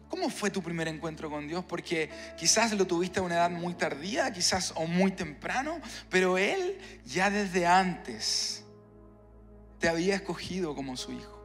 ¿cómo 0.09 0.29
fue 0.29 0.49
tu 0.49 0.61
primer 0.61 0.87
encuentro 0.87 1.29
con 1.29 1.47
Dios? 1.47 1.63
Porque 1.65 2.09
quizás 2.37 2.71
lo 2.73 2.87
tuviste 2.87 3.19
a 3.19 3.23
una 3.23 3.35
edad 3.35 3.51
muy 3.51 3.73
tardía, 3.73 4.31
quizás 4.31 4.73
o 4.75 4.87
muy 4.87 5.11
temprano, 5.11 5.79
pero 6.09 6.37
Él 6.37 6.79
ya 7.05 7.29
desde 7.29 7.67
antes 7.67 8.63
te 9.79 9.89
había 9.89 10.15
escogido 10.15 10.75
como 10.75 10.95
su 10.97 11.11
hijo. 11.11 11.40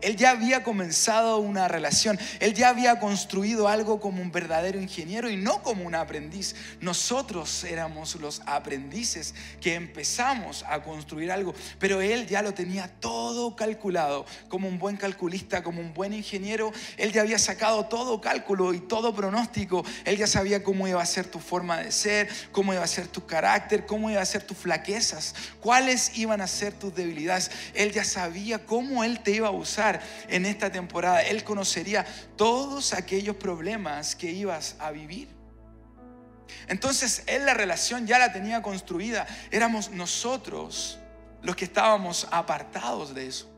Él 0.00 0.16
ya 0.16 0.30
había 0.30 0.62
comenzado 0.62 1.38
una 1.38 1.66
relación, 1.68 2.18
él 2.40 2.54
ya 2.54 2.68
había 2.68 3.00
construido 3.00 3.68
algo 3.68 4.00
como 4.00 4.22
un 4.22 4.30
verdadero 4.30 4.80
ingeniero 4.80 5.28
y 5.28 5.36
no 5.36 5.62
como 5.62 5.84
un 5.84 5.94
aprendiz. 5.94 6.54
Nosotros 6.80 7.64
éramos 7.64 8.14
los 8.16 8.42
aprendices 8.46 9.34
que 9.60 9.74
empezamos 9.74 10.64
a 10.68 10.82
construir 10.82 11.32
algo, 11.32 11.54
pero 11.78 12.00
él 12.00 12.26
ya 12.26 12.42
lo 12.42 12.54
tenía 12.54 12.88
todo 13.00 13.56
calculado, 13.56 14.24
como 14.48 14.68
un 14.68 14.78
buen 14.78 14.96
calculista, 14.96 15.62
como 15.62 15.80
un 15.80 15.94
buen 15.94 16.12
ingeniero. 16.12 16.72
Él 16.96 17.12
ya 17.12 17.22
había 17.22 17.38
sacado 17.38 17.86
todo 17.86 18.20
cálculo 18.20 18.74
y 18.74 18.80
todo 18.80 19.14
pronóstico. 19.14 19.84
Él 20.04 20.16
ya 20.16 20.26
sabía 20.26 20.62
cómo 20.62 20.86
iba 20.86 21.02
a 21.02 21.06
ser 21.06 21.26
tu 21.26 21.38
forma 21.38 21.78
de 21.78 21.92
ser, 21.92 22.28
cómo 22.52 22.72
iba 22.72 22.84
a 22.84 22.88
ser 22.88 23.08
tu 23.08 23.26
carácter, 23.26 23.86
cómo 23.86 24.10
iba 24.10 24.22
a 24.22 24.26
ser 24.26 24.42
tus 24.42 24.56
flaquezas, 24.56 25.34
cuáles 25.60 26.16
iban 26.16 26.40
a 26.40 26.46
ser 26.46 26.72
tus 26.72 26.94
debilidades. 26.94 27.50
Él 27.74 27.92
ya 27.92 28.04
sabía 28.04 28.64
cómo 28.64 29.04
él 29.04 29.20
te 29.20 29.32
iba 29.32 29.48
a 29.48 29.52
en 30.28 30.46
esta 30.46 30.70
temporada. 30.70 31.22
Él 31.22 31.44
conocería 31.44 32.06
todos 32.36 32.92
aquellos 32.94 33.36
problemas 33.36 34.14
que 34.14 34.30
ibas 34.30 34.76
a 34.78 34.90
vivir. 34.90 35.28
Entonces 36.68 37.24
Él 37.26 37.44
la 37.44 37.54
relación 37.54 38.06
ya 38.06 38.18
la 38.18 38.32
tenía 38.32 38.62
construida. 38.62 39.26
Éramos 39.50 39.90
nosotros 39.90 40.98
los 41.42 41.56
que 41.56 41.66
estábamos 41.66 42.26
apartados 42.30 43.14
de 43.14 43.26
eso. 43.26 43.50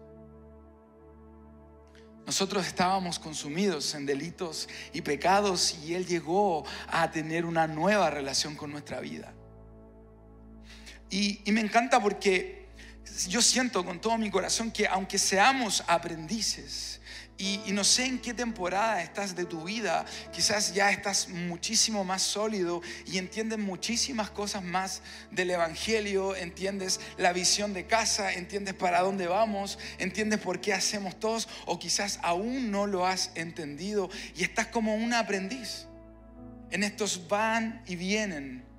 Nosotros 2.27 2.67
estábamos 2.67 3.19
consumidos 3.19 3.95
en 3.95 4.07
delitos 4.07 4.69
y 4.93 5.01
pecados 5.01 5.77
y 5.85 5.95
Él 5.95 6.07
llegó 6.07 6.65
a 6.89 7.11
tener 7.11 7.45
una 7.45 7.67
nueva 7.67 8.11
relación 8.11 8.55
con 8.55 8.71
nuestra 8.71 9.01
vida. 9.01 9.33
Y 11.09 11.43
me 11.51 11.61
encanta 11.61 12.01
porque 12.01 12.60
yo 13.29 13.43
siento 13.43 13.85
con 13.85 14.01
todo 14.01 14.17
mi 14.19 14.31
corazón 14.31 14.71
que 14.71 14.87
aunque 14.87 15.19
seamos 15.19 15.83
aprendices, 15.87 17.01
y, 17.41 17.73
no 17.73 17.85
sé 17.85 18.05
en 18.05 18.19
qué 18.19 18.35
temporada 18.35 19.03
estás 19.03 19.35
de 19.35 19.47
tu 19.47 19.65
vida, 19.65 20.05
quizás 20.31 20.75
ya 20.75 20.91
estás 20.91 21.31
muchísimo 21.31 22.05
más 22.05 22.21
sólido 22.21 22.83
y 23.07 23.17
entiendes 23.17 23.59
muchísimas 23.59 24.29
cosas 24.29 24.63
más 24.63 25.01
del 25.31 25.51
Evangelio, 25.51 26.37
entiendes 26.37 27.01
la 27.17 27.33
visión 27.33 27.73
de 27.73 27.87
casa, 27.87 28.35
entiendes 28.35 28.75
para 28.75 29.01
dónde 29.01 29.27
vamos, 29.27 29.79
entiendes 29.97 30.39
por 30.39 30.61
qué 30.61 30.75
hacemos 30.75 31.19
todos, 31.19 31.49
o 31.65 31.79
quizás 31.79 32.19
aún 32.23 32.71
no 32.71 32.87
lo 32.87 33.07
has 33.07 33.31
entendido 33.35 34.11
y 34.37 34.43
estás 34.43 34.67
como 34.67 34.95
un 34.95 35.15
aprendiz. 35.15 35.87
En 36.71 36.83
estos 36.85 37.27
van 37.27 37.83
y 37.87 37.97
vienen 37.97 38.70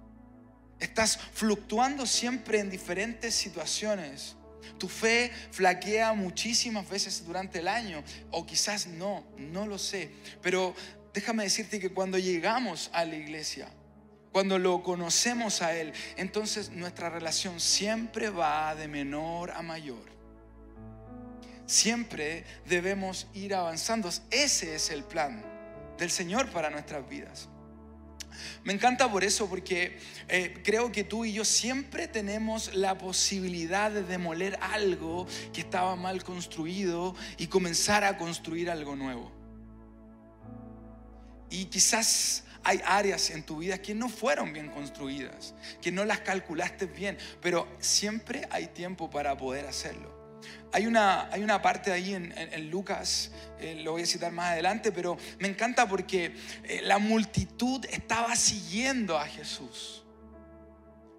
Estás 0.82 1.18
fluctuando 1.18 2.08
siempre 2.08 2.60
en 2.60 2.72
diferentes 2.72 3.36
situaciones. 3.36 4.36
Tu 4.80 4.90
fe 4.90 5.32
flaquea 5.52 6.12
muchísimas 6.14 6.90
veces 6.90 7.24
durante 7.24 7.60
el 7.60 7.68
año, 7.68 8.04
o 8.32 8.48
quizás 8.48 8.88
no, 8.88 9.24
no 9.38 9.68
lo 9.68 9.78
sé. 9.78 10.10
Pero 10.42 10.76
déjame 11.14 11.44
decirte 11.44 11.80
que 11.80 11.94
cuando 11.94 12.18
llegamos 12.18 12.90
a 12.94 13.06
la 13.06 13.16
iglesia, 13.16 13.70
cuando 14.32 14.58
lo 14.58 14.82
conocemos 14.82 15.62
a 15.62 15.76
Él, 15.76 15.94
entonces 16.18 16.72
nuestra 16.72 17.12
relación 17.12 17.60
siempre 17.60 18.32
va 18.32 18.74
de 18.74 18.88
menor 18.88 19.52
a 19.52 19.62
mayor. 19.62 20.10
Siempre 21.68 22.44
debemos 22.66 23.28
ir 23.36 23.54
avanzando. 23.54 24.10
Ese 24.32 24.74
es 24.74 24.90
el 24.90 25.04
plan 25.04 25.46
del 26.00 26.10
Señor 26.10 26.50
para 26.50 26.72
nuestras 26.72 27.08
vidas. 27.08 27.50
Me 28.64 28.74
encanta 28.74 29.12
por 29.12 29.24
eso, 29.24 29.50
porque 29.50 29.98
eh, 30.28 30.62
creo 30.64 30.92
que 30.92 31.04
tú 31.04 31.26
y 31.26 31.34
yo 31.34 31.46
siempre 31.46 32.08
tenemos 32.08 32.74
la 32.74 32.98
posibilidad 32.98 33.92
de 33.92 34.04
demoler 34.04 34.58
algo 34.62 35.28
que 35.54 35.62
estaba 35.62 35.96
mal 35.96 36.24
construido 36.24 37.16
y 37.38 37.48
comenzar 37.48 38.04
a 38.04 38.18
construir 38.18 38.70
algo 38.70 38.96
nuevo. 38.96 39.32
Y 41.50 41.66
quizás 41.66 42.44
hay 42.64 42.82
áreas 42.86 43.30
en 43.32 43.44
tu 43.44 43.58
vida 43.58 43.80
que 43.80 43.96
no 43.96 44.08
fueron 44.10 44.54
bien 44.54 44.70
construidas, 44.70 45.54
que 45.82 45.92
no 45.92 46.06
las 46.06 46.20
calculaste 46.22 46.86
bien, 46.86 47.18
pero 47.42 47.68
siempre 47.80 48.48
hay 48.52 48.68
tiempo 48.68 49.10
para 49.10 49.36
poder 49.36 49.66
hacerlo. 49.66 50.21
Hay 50.74 50.88
una, 50.88 51.30
hay 51.32 51.44
una 51.44 51.62
parte 51.62 51.92
ahí 51.92 52.14
en, 52.14 52.70
Lucas, 52.70 53.32
eh, 53.60 53.82
lo 53.84 53.92
voy 53.92 54.04
a 54.04 54.06
citar 54.06 54.32
más 54.32 54.52
adelante, 54.52 54.92
pero 54.92 55.18
me 55.40 55.48
encanta 55.48 55.88
porque 55.88 56.36
eh, 56.64 56.82
la 56.84 56.98
multitud 56.98 57.86
estaba 57.90 58.36
siguiendo 58.36 59.18
a 59.18 59.26
Jesús. 59.26 60.02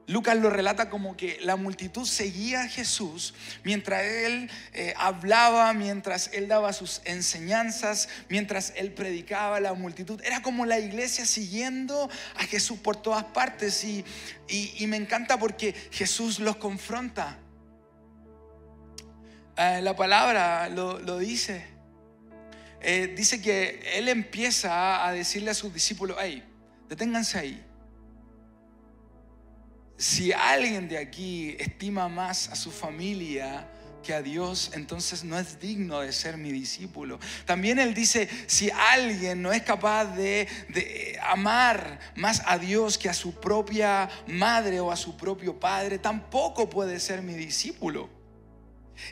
Lucas 0.07 0.37
lo 0.37 0.51
relata 0.51 0.91
como 0.91 1.17
que 1.17 1.39
la 1.43 1.57
multitud 1.57 2.07
seguía 2.07 2.63
a 2.63 2.69
Jesús 2.69 3.35
mientras 3.63 4.03
él 4.03 4.51
eh, 4.73 4.95
hablaba, 4.97 5.73
mientras 5.75 6.31
él 6.33 6.49
daba 6.49 6.73
sus 6.73 7.03
enseñanzas, 7.05 8.09
mientras 8.29 8.73
él 8.77 8.93
predicaba, 8.93 9.61
la 9.61 9.75
multitud. 9.75 10.21
Era 10.25 10.43
como 10.43 10.67
la 10.67 10.81
iglesia 10.81 11.25
siguiendo 11.25 12.11
a 12.37 12.43
Jesús 12.45 12.79
por 12.81 13.01
todas 13.01 13.25
partes 13.25 13.85
y, 13.85 14.05
y 14.49 14.87
me 14.87 14.97
encanta 14.97 15.39
porque 15.39 15.73
Jesús 15.91 16.41
los 16.41 16.57
confronta. 16.57 17.39
Eh, 19.57 19.81
la 19.83 19.95
palabra 19.95 20.69
lo, 20.69 21.19
dice. 21.19 21.67
Eh, 22.81 23.15
dice 23.17 23.41
que 23.41 23.81
él 23.95 24.09
empieza 24.09 25.07
a 25.07 25.13
decirle 25.13 25.51
a 25.51 25.55
sus 25.55 25.73
discípulos, 25.73 26.17
hey, 26.21 26.43
deténganse 26.89 27.39
ahí. 27.39 27.65
Si 29.97 30.33
alguien 30.33 30.89
de 30.89 30.99
aquí 30.99 31.55
estima 31.61 32.09
más 32.09 32.49
a 32.49 32.57
su 32.57 32.73
familia 32.73 33.69
que 34.03 34.15
a 34.15 34.23
Dios, 34.23 34.73
entonces 34.75 35.23
no 35.23 35.39
es 35.39 35.61
digno 35.61 36.01
de 36.01 36.13
ser 36.13 36.37
mi 36.39 36.51
discípulo. 36.51 37.21
También 37.45 37.79
él 37.79 37.95
dice, 37.95 38.29
si 38.49 38.69
alguien 38.71 39.43
no 39.43 39.53
es 39.53 39.63
capaz 39.63 40.07
de, 40.17 40.49
de, 40.71 41.21
amar 41.23 42.01
más 42.17 42.43
a 42.47 42.59
Dios 42.59 42.99
que 42.99 43.09
a 43.09 43.15
su 43.15 43.39
propia 43.39 44.09
madre 44.27 44.81
o 44.81 44.91
a 44.91 44.97
su 44.97 45.17
propio 45.17 45.61
padre, 45.61 45.99
tampoco 45.99 46.69
puede 46.69 46.99
ser 46.99 47.23
mi 47.23 47.35
discípulo. 47.35 48.22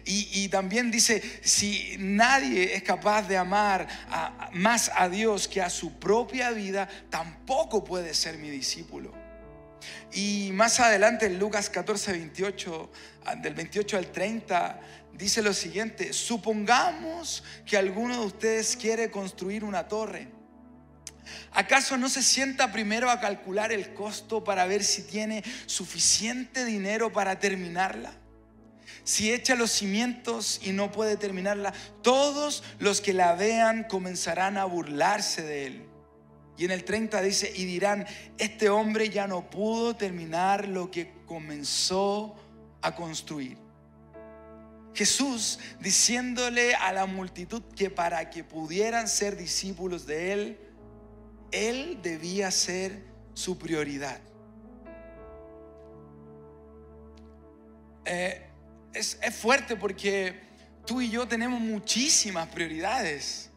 Y, 0.04 0.48
también 0.48 0.90
dice, 0.90 1.22
si 1.42 1.96
nadie 1.98 2.74
es 2.74 2.82
capaz 2.82 3.22
de 3.22 3.36
amar 3.36 3.88
más 4.52 4.90
a 4.94 5.08
Dios 5.08 5.48
que 5.48 5.60
a 5.60 5.70
su 5.70 5.98
propia 5.98 6.50
vida, 6.50 6.88
tampoco 7.10 7.82
puede 7.84 8.14
ser 8.14 8.38
mi 8.38 8.50
discípulo. 8.50 9.12
Y 10.12 10.50
más 10.52 10.80
adelante 10.80 11.26
en 11.26 11.38
Lucas 11.38 11.70
14, 11.70 12.12
28, 12.12 12.92
del 13.38 13.54
28 13.54 13.96
al 13.96 14.12
30, 14.12 14.80
dice 15.12 15.42
lo 15.42 15.54
siguiente, 15.54 16.12
supongamos 16.12 17.42
que 17.66 17.76
alguno 17.76 18.20
de 18.20 18.26
ustedes 18.26 18.76
quiere 18.76 19.10
construir 19.10 19.64
una 19.64 19.88
torre. 19.88 20.28
¿Acaso 21.52 21.96
no 21.96 22.08
se 22.08 22.22
sienta 22.22 22.72
primero 22.72 23.10
a 23.10 23.20
calcular 23.20 23.72
el 23.72 23.94
costo 23.94 24.42
para 24.42 24.66
ver 24.66 24.82
si 24.82 25.02
tiene 25.02 25.44
suficiente 25.66 26.64
dinero 26.64 27.12
para 27.12 27.38
terminarla? 27.38 28.12
Si 29.10 29.32
echa 29.32 29.56
los 29.56 29.72
cimientos 29.72 30.60
y 30.62 30.70
no 30.70 30.92
puede 30.92 31.16
terminarla, 31.16 31.74
todos 32.00 32.62
los 32.78 33.00
que 33.00 33.12
la 33.12 33.34
vean 33.34 33.82
comenzarán 33.82 34.56
a 34.56 34.64
burlarse 34.66 35.42
de 35.42 35.66
él. 35.66 35.86
Y 36.56 36.64
en 36.64 36.70
el 36.70 36.84
30 36.84 37.20
dice, 37.20 37.52
y 37.52 37.64
dirán, 37.64 38.06
este 38.38 38.68
hombre 38.68 39.10
ya 39.10 39.26
no 39.26 39.50
pudo 39.50 39.96
terminar 39.96 40.68
lo 40.68 40.92
que 40.92 41.12
comenzó 41.26 42.36
a 42.82 42.94
construir. 42.94 43.58
Jesús 44.94 45.58
diciéndole 45.80 46.76
a 46.76 46.92
la 46.92 47.06
multitud 47.06 47.62
que 47.74 47.90
para 47.90 48.30
que 48.30 48.44
pudieran 48.44 49.08
ser 49.08 49.36
discípulos 49.36 50.06
de 50.06 50.32
Él, 50.32 50.58
Él 51.50 51.98
debía 52.00 52.52
ser 52.52 53.02
su 53.34 53.58
prioridad. 53.58 54.20
Eh, 58.04 58.49
es, 58.92 59.18
fuerte 59.36 59.76
porque 59.76 60.40
tú 60.86 61.00
y 61.00 61.10
yo 61.10 61.26
tenemos 61.26 61.60
muchísimas 61.60 62.48
prioridades. 62.48 63.49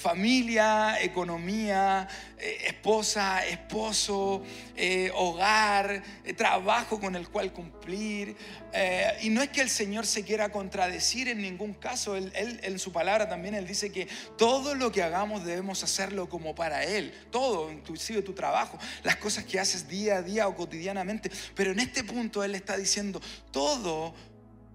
Familia, 0.00 1.00
economía, 1.02 2.08
eh, 2.38 2.68
esposa, 2.68 3.46
esposo, 3.46 4.42
eh, 4.74 5.10
hogar, 5.14 6.02
eh, 6.24 6.32
trabajo 6.32 6.98
con 6.98 7.14
el 7.16 7.28
cual 7.28 7.52
cumplir. 7.52 8.34
y 9.20 9.30
no 9.30 9.42
es 9.42 9.48
que 9.50 9.60
el 9.60 9.68
Señor 9.68 10.06
se 10.06 10.24
quiera 10.24 10.50
contradecir 10.50 11.28
en 11.28 11.42
ningún 11.42 11.74
caso. 11.74 12.16
Él, 12.16 12.32
en 12.34 12.78
su 12.78 12.92
palabra 12.92 13.28
también 13.28 13.54
Él 13.54 13.66
dice 13.66 13.90
que 13.90 14.06
todo 14.38 14.74
lo 14.76 14.92
que 14.92 15.02
hagamos 15.02 15.44
debemos 15.44 15.82
hacerlo 15.82 16.28
como 16.28 16.54
para 16.54 16.84
Él. 16.84 17.12
Todo, 17.30 17.70
inclusive 17.72 18.22
tu 18.22 18.32
trabajo, 18.32 18.78
las 19.02 19.16
cosas 19.16 19.44
que 19.44 19.58
haces 19.58 19.88
día 19.88 20.18
a 20.18 20.22
día 20.22 20.48
o 20.48 20.54
cotidianamente. 20.54 21.30
Pero 21.54 21.72
en 21.72 21.80
este 21.80 22.04
punto 22.04 22.44
Él 22.44 22.54
está 22.54 22.76
diciendo, 22.76 23.20
todo 23.50 24.14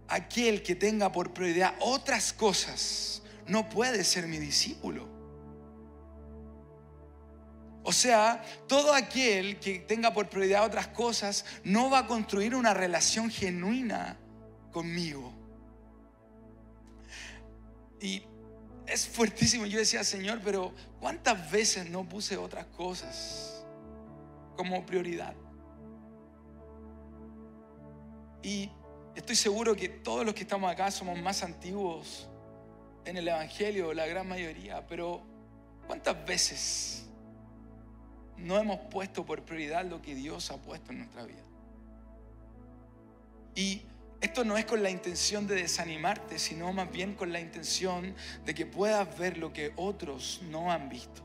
aquel 0.09 0.61
que 0.61 0.75
tenga 0.75 1.11
por 1.11 1.33
prioridad 1.33 1.73
otras 1.79 2.33
cosas 2.33 3.23
no 3.47 3.69
puede 3.69 4.03
ser 4.03 4.27
mi 4.27 4.37
discípulo. 4.37 5.14
O 7.87 7.93
sea, 7.93 8.43
todo 8.67 8.95
aquel 8.95 9.59
que 9.59 9.77
tenga 9.77 10.11
por 10.11 10.27
prioridad 10.27 10.65
otras 10.65 10.87
cosas 10.87 11.45
no 11.63 11.91
va 11.91 11.99
a 11.99 12.07
construir 12.07 12.55
una 12.55 12.73
relación 12.73 13.29
genuina 13.29 14.17
conmigo. 14.71 15.31
Y 18.01 18.23
es 18.87 19.07
fuertísimo. 19.07 19.67
Yo 19.67 19.77
decía, 19.77 20.03
Señor, 20.03 20.41
pero 20.43 20.73
¿cuántas 20.99 21.51
veces 21.51 21.87
no 21.87 22.09
puse 22.09 22.37
otras 22.37 22.65
cosas 22.65 23.63
como 24.55 24.83
prioridad? 24.83 25.35
Y 28.41 28.71
estoy 29.15 29.35
seguro 29.35 29.75
que 29.75 29.89
todos 29.89 30.25
los 30.25 30.33
que 30.33 30.41
estamos 30.41 30.71
acá 30.71 30.89
somos 30.89 31.19
más 31.19 31.43
antiguos 31.43 32.27
en 33.05 33.17
el 33.17 33.27
Evangelio, 33.27 33.93
la 33.93 34.07
gran 34.07 34.27
mayoría, 34.27 34.87
pero 34.87 35.21
¿cuántas 35.85 36.25
veces 36.25 37.04
no 38.37 38.57
hemos 38.57 38.79
puesto 38.91 39.25
por 39.25 39.43
prioridad 39.43 39.85
lo 39.85 40.01
que 40.01 40.15
Dios 40.15 40.51
ha 40.51 40.57
puesto 40.57 40.91
en 40.91 40.99
nuestra 40.99 41.25
vida. 41.25 41.43
Y 43.55 43.81
esto 44.21 44.43
no 44.43 44.57
es 44.57 44.65
con 44.65 44.83
la 44.83 44.89
intención 44.89 45.47
de 45.47 45.55
desanimarte, 45.55 46.39
sino 46.39 46.71
más 46.73 46.91
bien 46.91 47.13
con 47.13 47.31
la 47.31 47.39
intención 47.39 48.15
de 48.45 48.53
que 48.53 48.65
puedas 48.65 49.17
ver 49.17 49.37
lo 49.37 49.53
que 49.53 49.71
otros 49.75 50.41
no 50.49 50.71
han 50.71 50.89
visto. 50.89 51.21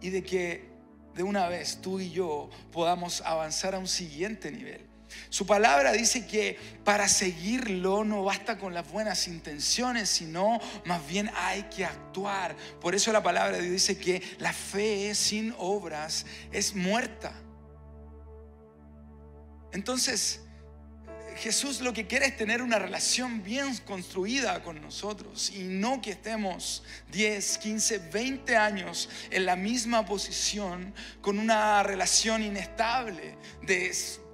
Y 0.00 0.10
de 0.10 0.22
que 0.22 0.72
de 1.14 1.22
una 1.22 1.48
vez 1.48 1.80
tú 1.80 2.00
y 2.00 2.10
yo 2.10 2.50
podamos 2.72 3.20
avanzar 3.22 3.74
a 3.74 3.78
un 3.78 3.86
siguiente 3.86 4.50
nivel. 4.50 4.91
Su 5.28 5.46
palabra 5.46 5.92
dice 5.92 6.26
que 6.26 6.58
para 6.84 7.08
seguirlo 7.08 8.04
no 8.04 8.24
basta 8.24 8.58
con 8.58 8.74
las 8.74 8.90
buenas 8.90 9.28
intenciones, 9.28 10.08
sino 10.08 10.60
más 10.84 11.06
bien 11.06 11.30
hay 11.36 11.64
que 11.64 11.84
actuar. 11.84 12.56
Por 12.80 12.94
eso 12.94 13.12
la 13.12 13.22
palabra 13.22 13.56
de 13.56 13.62
Dios 13.62 13.72
dice 13.74 13.98
que 13.98 14.22
la 14.38 14.52
fe 14.52 15.14
sin 15.14 15.54
obras 15.58 16.26
es 16.50 16.74
muerta. 16.74 17.32
Entonces, 19.72 20.40
Jesús 21.36 21.80
lo 21.80 21.92
que 21.92 22.06
quiere 22.06 22.26
es 22.26 22.36
tener 22.36 22.62
una 22.62 22.78
relación 22.78 23.42
bien 23.42 23.76
construida 23.78 24.62
con 24.62 24.80
nosotros 24.80 25.50
y 25.50 25.64
no 25.64 26.00
que 26.00 26.12
estemos 26.12 26.82
10, 27.10 27.58
15, 27.58 27.98
20 28.10 28.56
años 28.56 29.08
en 29.30 29.46
la 29.46 29.56
misma 29.56 30.04
posición 30.04 30.94
con 31.20 31.38
una 31.38 31.82
relación 31.82 32.42
inestable 32.42 33.36
de 33.62 33.86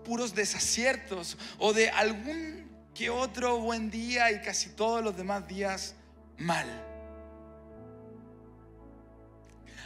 puros 0.08 0.34
desaciertos 0.34 1.36
o 1.58 1.74
de 1.74 1.90
algún 1.90 2.66
que 2.94 3.10
otro 3.10 3.60
buen 3.60 3.90
día 3.90 4.32
y 4.32 4.40
casi 4.40 4.70
todos 4.70 5.04
los 5.04 5.14
demás 5.14 5.46
días 5.46 5.94
mal. 6.38 6.66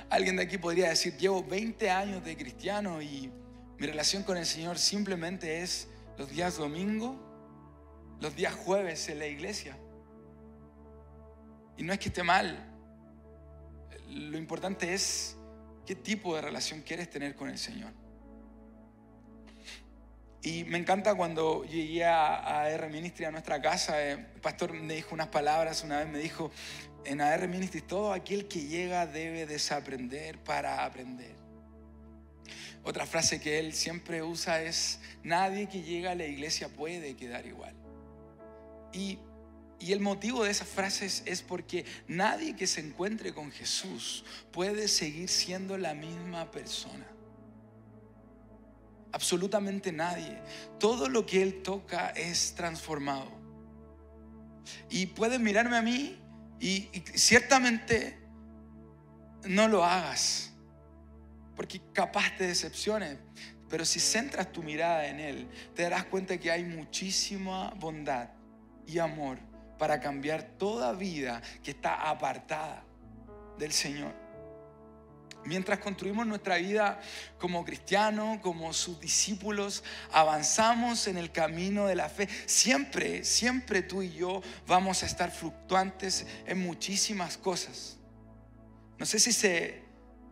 Alguien 0.08 0.36
de 0.36 0.44
aquí 0.44 0.58
podría 0.58 0.90
decir, 0.90 1.16
llevo 1.16 1.42
20 1.42 1.90
años 1.90 2.24
de 2.24 2.36
cristiano 2.36 3.02
y 3.02 3.32
mi 3.78 3.86
relación 3.88 4.22
con 4.22 4.36
el 4.36 4.46
Señor 4.46 4.78
simplemente 4.78 5.62
es 5.62 5.88
los 6.16 6.30
días 6.30 6.56
domingo, 6.56 7.18
los 8.20 8.36
días 8.36 8.54
jueves 8.54 9.08
en 9.08 9.18
la 9.18 9.26
iglesia. 9.26 9.76
Y 11.76 11.82
no 11.82 11.92
es 11.92 11.98
que 11.98 12.10
esté 12.10 12.22
mal, 12.22 12.64
lo 14.08 14.38
importante 14.38 14.94
es 14.94 15.36
qué 15.84 15.96
tipo 15.96 16.36
de 16.36 16.42
relación 16.42 16.82
quieres 16.82 17.10
tener 17.10 17.34
con 17.34 17.50
el 17.50 17.58
Señor. 17.58 18.01
Y 20.44 20.64
me 20.64 20.78
encanta 20.78 21.14
cuando 21.14 21.64
llegué 21.64 22.04
a 22.04 22.64
AR 22.64 22.90
Ministry 22.90 23.26
a 23.26 23.30
nuestra 23.30 23.62
casa, 23.62 24.02
eh, 24.02 24.12
el 24.12 24.40
pastor 24.40 24.72
me 24.72 24.94
dijo 24.94 25.14
unas 25.14 25.28
palabras, 25.28 25.84
una 25.84 26.00
vez 26.00 26.08
me 26.08 26.18
dijo, 26.18 26.50
en 27.04 27.20
AR 27.20 27.46
Ministry 27.46 27.80
todo 27.80 28.12
aquel 28.12 28.48
que 28.48 28.66
llega 28.66 29.06
debe 29.06 29.46
desaprender 29.46 30.38
para 30.38 30.84
aprender. 30.84 31.36
Otra 32.82 33.06
frase 33.06 33.40
que 33.40 33.60
él 33.60 33.72
siempre 33.72 34.24
usa 34.24 34.62
es, 34.62 34.98
nadie 35.22 35.68
que 35.68 35.82
llega 35.82 36.10
a 36.10 36.14
la 36.16 36.26
iglesia 36.26 36.68
puede 36.68 37.14
quedar 37.14 37.46
igual. 37.46 37.76
Y, 38.92 39.20
y 39.78 39.92
el 39.92 40.00
motivo 40.00 40.42
de 40.42 40.50
esas 40.50 40.66
frases 40.66 41.22
es 41.24 41.42
porque 41.42 41.84
nadie 42.08 42.56
que 42.56 42.66
se 42.66 42.80
encuentre 42.80 43.32
con 43.32 43.52
Jesús 43.52 44.24
puede 44.50 44.88
seguir 44.88 45.28
siendo 45.28 45.78
la 45.78 45.94
misma 45.94 46.50
persona 46.50 47.11
absolutamente 49.12 49.92
nadie. 49.92 50.42
Todo 50.78 51.08
lo 51.08 51.24
que 51.26 51.42
Él 51.42 51.62
toca 51.62 52.08
es 52.10 52.54
transformado. 52.54 53.30
Y 54.90 55.06
puedes 55.06 55.40
mirarme 55.40 55.76
a 55.76 55.82
mí 55.82 56.18
y, 56.60 56.88
ciertamente 57.14 58.18
no 59.44 59.66
lo 59.66 59.84
hagas, 59.84 60.52
porque 61.56 61.80
capaz 61.92 62.36
te 62.36 62.46
decepciones. 62.46 63.18
Pero 63.68 63.84
si 63.84 64.00
centras 64.00 64.52
tu 64.52 64.62
mirada 64.62 65.06
en 65.08 65.18
Él, 65.18 65.48
te 65.74 65.82
darás 65.82 66.04
cuenta 66.04 66.38
que 66.38 66.50
hay 66.50 66.64
muchísima 66.64 67.70
bondad 67.78 68.28
y 68.86 68.98
amor 68.98 69.38
para 69.78 69.98
cambiar 69.98 70.42
toda 70.58 70.92
vida 70.92 71.42
que 71.62 71.72
está 71.72 72.08
apartada 72.08 72.84
del 73.58 73.72
Señor. 73.72 74.21
Mientras 75.44 75.78
construimos 75.80 76.26
nuestra 76.26 76.56
vida 76.56 77.00
como 77.38 77.64
cristianos, 77.64 78.38
como 78.40 78.72
sus 78.72 79.00
discípulos, 79.00 79.82
avanzamos 80.12 81.06
en 81.08 81.18
el 81.18 81.32
camino 81.32 81.86
de 81.86 81.96
la 81.96 82.08
fe. 82.08 82.28
Siempre, 82.46 83.24
siempre 83.24 83.82
tú 83.82 84.02
y 84.02 84.12
yo 84.12 84.42
vamos 84.66 85.02
a 85.02 85.06
estar 85.06 85.30
fluctuantes 85.30 86.26
en 86.46 86.58
muchísimas 86.58 87.36
cosas. 87.36 87.98
No 88.98 89.06
sé 89.06 89.18
si 89.18 89.32
se 89.32 89.82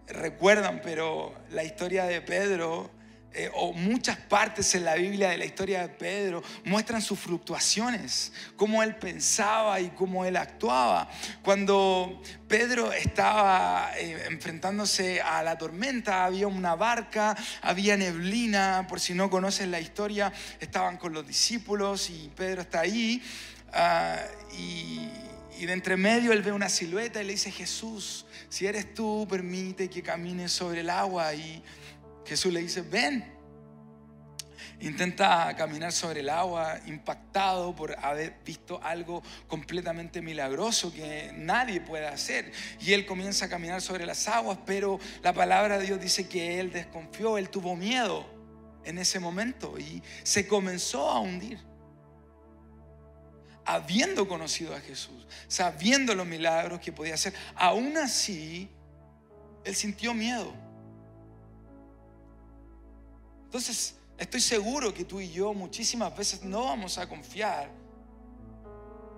recuerdan, 0.06 0.80
pero 0.82 1.34
la 1.50 1.64
historia 1.64 2.04
de 2.04 2.20
Pedro 2.20 2.90
eh, 3.32 3.48
o 3.54 3.72
muchas 3.72 4.16
partes 4.16 4.74
en 4.74 4.84
la 4.84 4.96
Biblia 4.96 5.30
de 5.30 5.38
la 5.38 5.44
historia 5.44 5.82
de 5.82 5.88
Pedro 5.88 6.42
muestran 6.64 7.00
sus 7.00 7.16
fluctuaciones, 7.16 8.32
cómo 8.56 8.82
él 8.82 8.96
pensaba 8.96 9.80
y 9.80 9.90
cómo 9.90 10.24
él 10.24 10.36
actuaba. 10.36 11.08
Cuando 11.42 12.20
Pedro 12.48 12.92
estaba 12.92 13.92
eh, 13.96 14.26
enfrentándose 14.28 15.20
a 15.20 15.44
la 15.44 15.56
tormenta, 15.56 16.24
había 16.24 16.48
una 16.48 16.74
barca, 16.74 17.36
había 17.62 17.96
neblina, 17.96 18.86
por 18.88 18.98
si 18.98 19.14
no 19.14 19.30
conocen 19.30 19.70
la 19.70 19.78
historia, 19.78 20.32
estaban 20.58 20.96
con 20.96 21.12
los 21.12 21.24
discípulos 21.24 22.10
y 22.10 22.32
Pedro 22.34 22.62
está 22.62 22.80
ahí. 22.80 23.22
Ah, 23.72 24.18
y, 24.58 25.08
y 25.60 25.66
de 25.66 25.72
entre 25.72 25.96
medio 25.96 26.32
él 26.32 26.42
ve 26.42 26.50
una 26.50 26.68
silueta 26.68 27.22
y 27.22 27.26
le 27.26 27.32
dice, 27.34 27.52
Jesús, 27.52 28.26
si 28.48 28.66
eres 28.66 28.92
tú, 28.92 29.28
permite 29.30 29.88
que 29.88 30.02
camine 30.02 30.48
sobre 30.48 30.80
el 30.80 30.90
agua. 30.90 31.32
Y 31.34 31.62
Jesús 32.30 32.52
le 32.52 32.60
dice, 32.60 32.82
ven. 32.82 33.24
Intenta 34.78 35.52
caminar 35.56 35.90
sobre 35.90 36.20
el 36.20 36.28
agua, 36.28 36.78
impactado 36.86 37.74
por 37.74 37.98
haber 37.98 38.36
visto 38.44 38.80
algo 38.84 39.20
completamente 39.48 40.22
milagroso 40.22 40.92
que 40.92 41.32
nadie 41.34 41.80
puede 41.80 42.06
hacer. 42.06 42.52
Y 42.78 42.92
él 42.92 43.04
comienza 43.04 43.46
a 43.46 43.48
caminar 43.48 43.82
sobre 43.82 44.06
las 44.06 44.28
aguas, 44.28 44.58
pero 44.64 45.00
la 45.24 45.32
palabra 45.32 45.76
de 45.76 45.86
Dios 45.86 46.00
dice 46.00 46.28
que 46.28 46.60
él 46.60 46.70
desconfió, 46.70 47.36
él 47.36 47.50
tuvo 47.50 47.74
miedo 47.74 48.24
en 48.84 48.98
ese 48.98 49.18
momento 49.18 49.76
y 49.76 50.00
se 50.22 50.46
comenzó 50.46 51.10
a 51.10 51.18
hundir. 51.18 51.58
Habiendo 53.64 54.28
conocido 54.28 54.76
a 54.76 54.80
Jesús, 54.80 55.26
sabiendo 55.48 56.14
los 56.14 56.28
milagros 56.28 56.78
que 56.78 56.92
podía 56.92 57.14
hacer, 57.14 57.34
aún 57.56 57.96
así, 57.96 58.70
él 59.64 59.74
sintió 59.74 60.14
miedo. 60.14 60.69
Entonces, 63.50 63.96
estoy 64.16 64.40
seguro 64.40 64.94
que 64.94 65.04
tú 65.04 65.20
y 65.20 65.30
yo 65.30 65.52
muchísimas 65.52 66.16
veces 66.16 66.44
no 66.44 66.66
vamos 66.66 66.98
a 66.98 67.08
confiar 67.08 67.80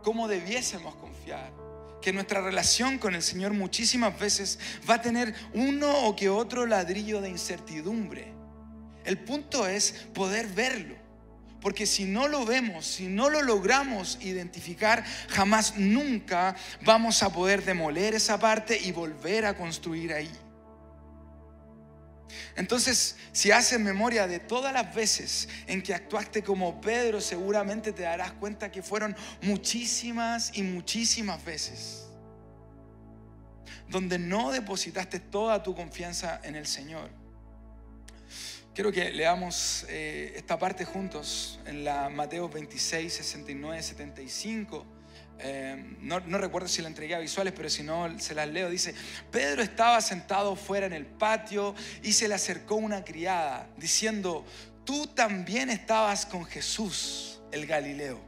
como 0.02 0.28
debiésemos 0.28 0.94
confiar. 0.96 1.52
Que 2.00 2.12
nuestra 2.12 2.40
relación 2.40 2.98
con 2.98 3.14
el 3.14 3.22
Señor 3.22 3.52
muchísimas 3.52 4.18
veces 4.18 4.58
va 4.88 4.94
a 4.94 5.02
tener 5.02 5.34
uno 5.54 6.06
o 6.06 6.16
que 6.16 6.28
otro 6.28 6.66
ladrillo 6.66 7.20
de 7.20 7.30
incertidumbre. 7.30 8.32
El 9.04 9.18
punto 9.18 9.66
es 9.66 9.92
poder 10.12 10.48
verlo, 10.48 10.96
Porque 11.60 11.86
si 11.86 12.04
no 12.04 12.26
lo 12.26 12.44
vemos, 12.44 12.84
si 12.84 13.06
no 13.06 13.30
lo 13.30 13.40
logramos 13.40 14.18
identificar, 14.20 15.04
jamás 15.28 15.76
nunca 15.76 16.56
vamos 16.84 17.22
a 17.22 17.32
poder 17.32 17.64
demoler 17.64 18.16
esa 18.16 18.36
parte 18.36 18.76
y 18.76 18.90
volver 18.90 19.46
a 19.46 19.56
construir 19.56 20.12
ahí. 20.12 20.30
Entonces, 22.56 23.16
si 23.32 23.50
haces 23.50 23.78
memoria 23.80 24.26
de 24.26 24.38
todas 24.38 24.72
las 24.72 24.94
veces 24.94 25.48
en 25.66 25.82
que 25.82 25.94
actuaste 25.94 26.42
como 26.42 26.80
Pedro, 26.80 27.20
seguramente 27.20 27.92
te 27.92 28.02
darás 28.02 28.32
cuenta 28.32 28.70
que 28.70 28.82
fueron 28.82 29.16
muchísimas 29.40 30.56
y 30.56 30.62
muchísimas 30.62 31.44
veces 31.44 32.06
donde 33.92 34.18
no 34.18 34.50
depositaste 34.50 35.20
toda 35.20 35.62
tu 35.62 35.74
confianza 35.74 36.40
en 36.42 36.56
el 36.56 36.66
Señor. 36.66 37.10
Quiero 38.74 38.90
que 38.90 39.10
leamos 39.10 39.84
eh, 39.90 40.32
esta 40.34 40.58
parte 40.58 40.86
juntos 40.86 41.60
en 41.66 41.84
la 41.84 42.08
Mateo 42.08 42.48
26, 42.48 43.12
69, 43.12 43.82
75. 43.82 44.86
No, 46.00 46.20
no, 46.20 46.38
recuerdo 46.38 46.68
si 46.68 46.82
la 46.82 46.88
entregué 46.88 47.14
a 47.14 47.18
visuales, 47.18 47.52
pero 47.56 47.68
si 47.68 47.82
no, 47.82 48.18
se 48.18 48.34
las 48.34 48.48
leo. 48.48 48.70
Dice, 48.70 48.94
Pedro 49.30 49.62
estaba 49.62 50.00
sentado 50.00 50.56
fuera 50.56 50.86
en 50.86 50.92
el 50.92 51.06
patio 51.06 51.74
y 52.02 52.12
se 52.12 52.28
le 52.28 52.34
acercó 52.34 52.76
una 52.76 53.04
criada 53.04 53.68
diciendo, 53.76 54.44
tú 54.84 55.06
también 55.08 55.70
estabas 55.70 56.26
con 56.26 56.44
Jesús, 56.44 57.40
el 57.50 57.66
Galileo. 57.66 58.20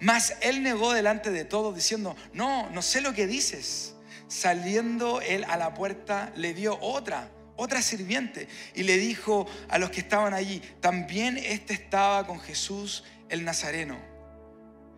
Mas 0.00 0.36
él 0.40 0.62
negó 0.62 0.92
delante 0.92 1.30
de 1.30 1.44
todos 1.44 1.74
diciendo, 1.74 2.16
no, 2.32 2.68
no 2.70 2.82
sé 2.82 3.00
lo 3.00 3.14
que 3.14 3.26
dices. 3.26 3.94
Saliendo 4.28 5.20
él 5.20 5.44
a 5.48 5.56
la 5.56 5.74
puerta, 5.74 6.32
le 6.36 6.54
dio 6.54 6.78
otra 6.80 7.30
otra 7.60 7.82
sirviente, 7.82 8.48
y 8.74 8.84
le 8.84 8.96
dijo 8.96 9.46
a 9.68 9.76
los 9.76 9.90
que 9.90 10.00
estaban 10.00 10.32
allí, 10.32 10.62
también 10.80 11.36
este 11.36 11.74
estaba 11.74 12.26
con 12.26 12.40
Jesús 12.40 13.04
el 13.28 13.44
Nazareno. 13.44 14.09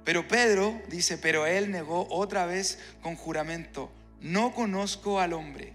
Pero 0.04 0.26
Pedro 0.26 0.80
dice, 0.88 1.18
pero 1.18 1.46
él 1.46 1.70
negó 1.70 2.06
otra 2.10 2.46
vez 2.46 2.78
con 3.02 3.16
juramento, 3.16 3.92
no 4.20 4.52
conozco 4.52 5.20
al 5.20 5.32
hombre. 5.32 5.72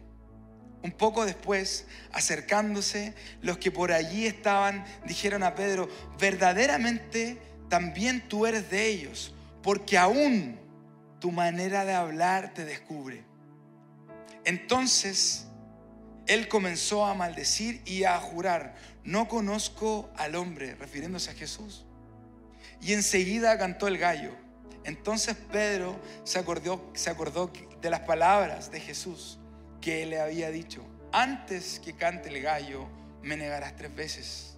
Un 0.83 0.91
poco 0.91 1.25
después, 1.25 1.85
acercándose, 2.11 3.13
los 3.41 3.57
que 3.57 3.71
por 3.71 3.91
allí 3.91 4.25
estaban 4.25 4.85
dijeron 5.05 5.43
a 5.43 5.55
Pedro, 5.55 5.89
verdaderamente 6.19 7.37
también 7.69 8.27
tú 8.27 8.45
eres 8.45 8.69
de 8.69 8.87
ellos, 8.87 9.33
porque 9.63 9.97
aún 9.97 10.59
tu 11.19 11.31
manera 11.31 11.83
de 11.83 11.93
hablar 11.93 12.53
te 12.53 12.63
descubre. 12.63 13.23
Entonces 14.45 15.47
él 16.27 16.47
comenzó 16.47 17.05
a 17.05 17.13
maldecir 17.13 17.81
y 17.85 18.03
a 18.03 18.17
jurar, 18.19 18.75
no 19.03 19.27
conozco 19.27 20.09
al 20.15 20.35
hombre, 20.35 20.75
refiriéndose 20.75 21.31
a 21.31 21.33
Jesús. 21.33 21.87
Y 22.81 22.93
enseguida 22.93 23.57
cantó 23.57 23.87
el 23.87 23.97
gallo. 23.97 24.31
Entonces 24.83 25.35
Pedro 25.51 25.99
se 26.23 26.39
acordó, 26.39 26.91
se 26.93 27.09
acordó 27.09 27.51
de 27.81 27.89
las 27.89 28.01
palabras 28.01 28.71
de 28.71 28.79
Jesús 28.79 29.39
que 29.81 30.05
le 30.05 30.19
había 30.19 30.49
dicho, 30.49 30.83
antes 31.11 31.79
que 31.79 31.93
cante 31.93 32.29
el 32.29 32.41
gallo, 32.41 32.87
me 33.21 33.35
negarás 33.35 33.75
tres 33.75 33.93
veces. 33.93 34.57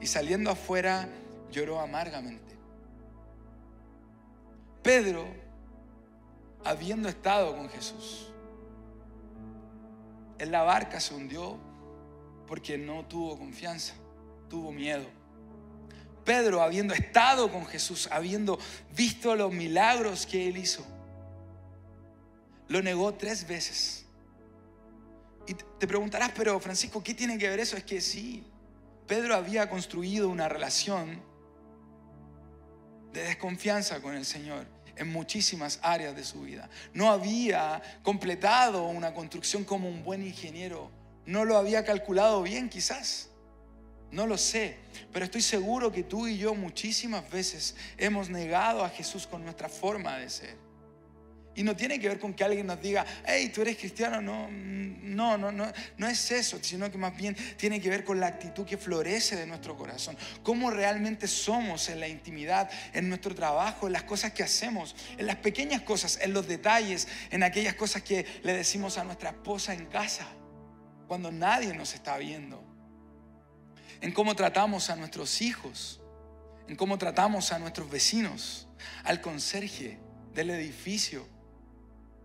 Y 0.00 0.06
saliendo 0.06 0.50
afuera, 0.50 1.08
lloró 1.50 1.80
amargamente. 1.80 2.54
Pedro, 4.82 5.26
habiendo 6.64 7.08
estado 7.08 7.56
con 7.56 7.68
Jesús, 7.68 8.30
en 10.38 10.50
la 10.50 10.62
barca 10.62 11.00
se 11.00 11.14
hundió 11.14 11.58
porque 12.46 12.76
no 12.76 13.06
tuvo 13.06 13.38
confianza, 13.38 13.94
tuvo 14.48 14.72
miedo. 14.72 15.06
Pedro, 16.24 16.62
habiendo 16.62 16.94
estado 16.94 17.50
con 17.50 17.66
Jesús, 17.66 18.08
habiendo 18.10 18.58
visto 18.96 19.34
los 19.36 19.52
milagros 19.52 20.26
que 20.26 20.48
él 20.48 20.56
hizo, 20.56 20.84
lo 22.68 22.82
negó 22.82 23.14
tres 23.14 23.46
veces. 23.46 24.06
Y 25.46 25.54
te 25.54 25.86
preguntarás, 25.86 26.32
pero 26.34 26.58
Francisco, 26.58 27.02
¿qué 27.02 27.14
tiene 27.14 27.36
que 27.36 27.48
ver 27.48 27.60
eso? 27.60 27.76
Es 27.76 27.84
que 27.84 28.00
sí, 28.00 28.44
Pedro 29.06 29.34
había 29.34 29.68
construido 29.68 30.28
una 30.28 30.48
relación 30.48 31.22
de 33.12 33.22
desconfianza 33.24 34.00
con 34.00 34.14
el 34.14 34.24
Señor 34.24 34.66
en 34.96 35.08
muchísimas 35.12 35.78
áreas 35.82 36.16
de 36.16 36.24
su 36.24 36.42
vida. 36.42 36.68
No 36.92 37.10
había 37.10 37.82
completado 38.02 38.86
una 38.86 39.12
construcción 39.12 39.64
como 39.64 39.88
un 39.88 40.04
buen 40.04 40.22
ingeniero. 40.26 40.90
No 41.26 41.44
lo 41.44 41.56
había 41.56 41.84
calculado 41.84 42.42
bien 42.42 42.68
quizás. 42.68 43.28
No 44.10 44.26
lo 44.26 44.38
sé, 44.38 44.76
pero 45.12 45.24
estoy 45.24 45.42
seguro 45.42 45.90
que 45.90 46.04
tú 46.04 46.28
y 46.28 46.38
yo 46.38 46.54
muchísimas 46.54 47.28
veces 47.30 47.74
hemos 47.98 48.30
negado 48.30 48.84
a 48.84 48.88
Jesús 48.88 49.26
con 49.26 49.42
nuestra 49.42 49.68
forma 49.68 50.18
de 50.18 50.30
ser. 50.30 50.64
Y 51.56 51.62
no 51.62 51.76
tiene 51.76 52.00
que 52.00 52.08
ver 52.08 52.18
con 52.18 52.34
que 52.34 52.42
alguien 52.42 52.66
nos 52.66 52.80
diga, 52.80 53.06
hey, 53.24 53.50
tú 53.54 53.62
eres 53.62 53.76
cristiano. 53.76 54.20
No, 54.20 54.48
no, 54.50 55.38
no, 55.38 55.52
no, 55.52 55.72
no 55.96 56.08
es 56.08 56.30
eso, 56.32 56.58
sino 56.60 56.90
que 56.90 56.98
más 56.98 57.16
bien 57.16 57.36
tiene 57.56 57.80
que 57.80 57.88
ver 57.88 58.04
con 58.04 58.18
la 58.18 58.26
actitud 58.26 58.64
que 58.64 58.76
florece 58.76 59.36
de 59.36 59.46
nuestro 59.46 59.76
corazón. 59.76 60.16
Cómo 60.42 60.70
realmente 60.70 61.28
somos 61.28 61.88
en 61.88 62.00
la 62.00 62.08
intimidad, 62.08 62.68
en 62.92 63.08
nuestro 63.08 63.34
trabajo, 63.34 63.86
en 63.86 63.92
las 63.92 64.02
cosas 64.02 64.32
que 64.32 64.42
hacemos, 64.42 64.96
en 65.16 65.26
las 65.26 65.36
pequeñas 65.36 65.82
cosas, 65.82 66.18
en 66.20 66.32
los 66.32 66.48
detalles, 66.48 67.06
en 67.30 67.44
aquellas 67.44 67.74
cosas 67.74 68.02
que 68.02 68.26
le 68.42 68.52
decimos 68.52 68.98
a 68.98 69.04
nuestra 69.04 69.30
esposa 69.30 69.74
en 69.74 69.86
casa, 69.86 70.26
cuando 71.06 71.30
nadie 71.30 71.72
nos 71.72 71.94
está 71.94 72.18
viendo. 72.18 72.73
En 74.04 74.12
cómo 74.12 74.36
tratamos 74.36 74.90
a 74.90 74.96
nuestros 74.96 75.40
hijos, 75.40 75.98
en 76.68 76.76
cómo 76.76 76.98
tratamos 76.98 77.52
a 77.52 77.58
nuestros 77.58 77.88
vecinos, 77.88 78.68
al 79.02 79.22
conserje 79.22 79.98
del 80.34 80.50
edificio 80.50 81.26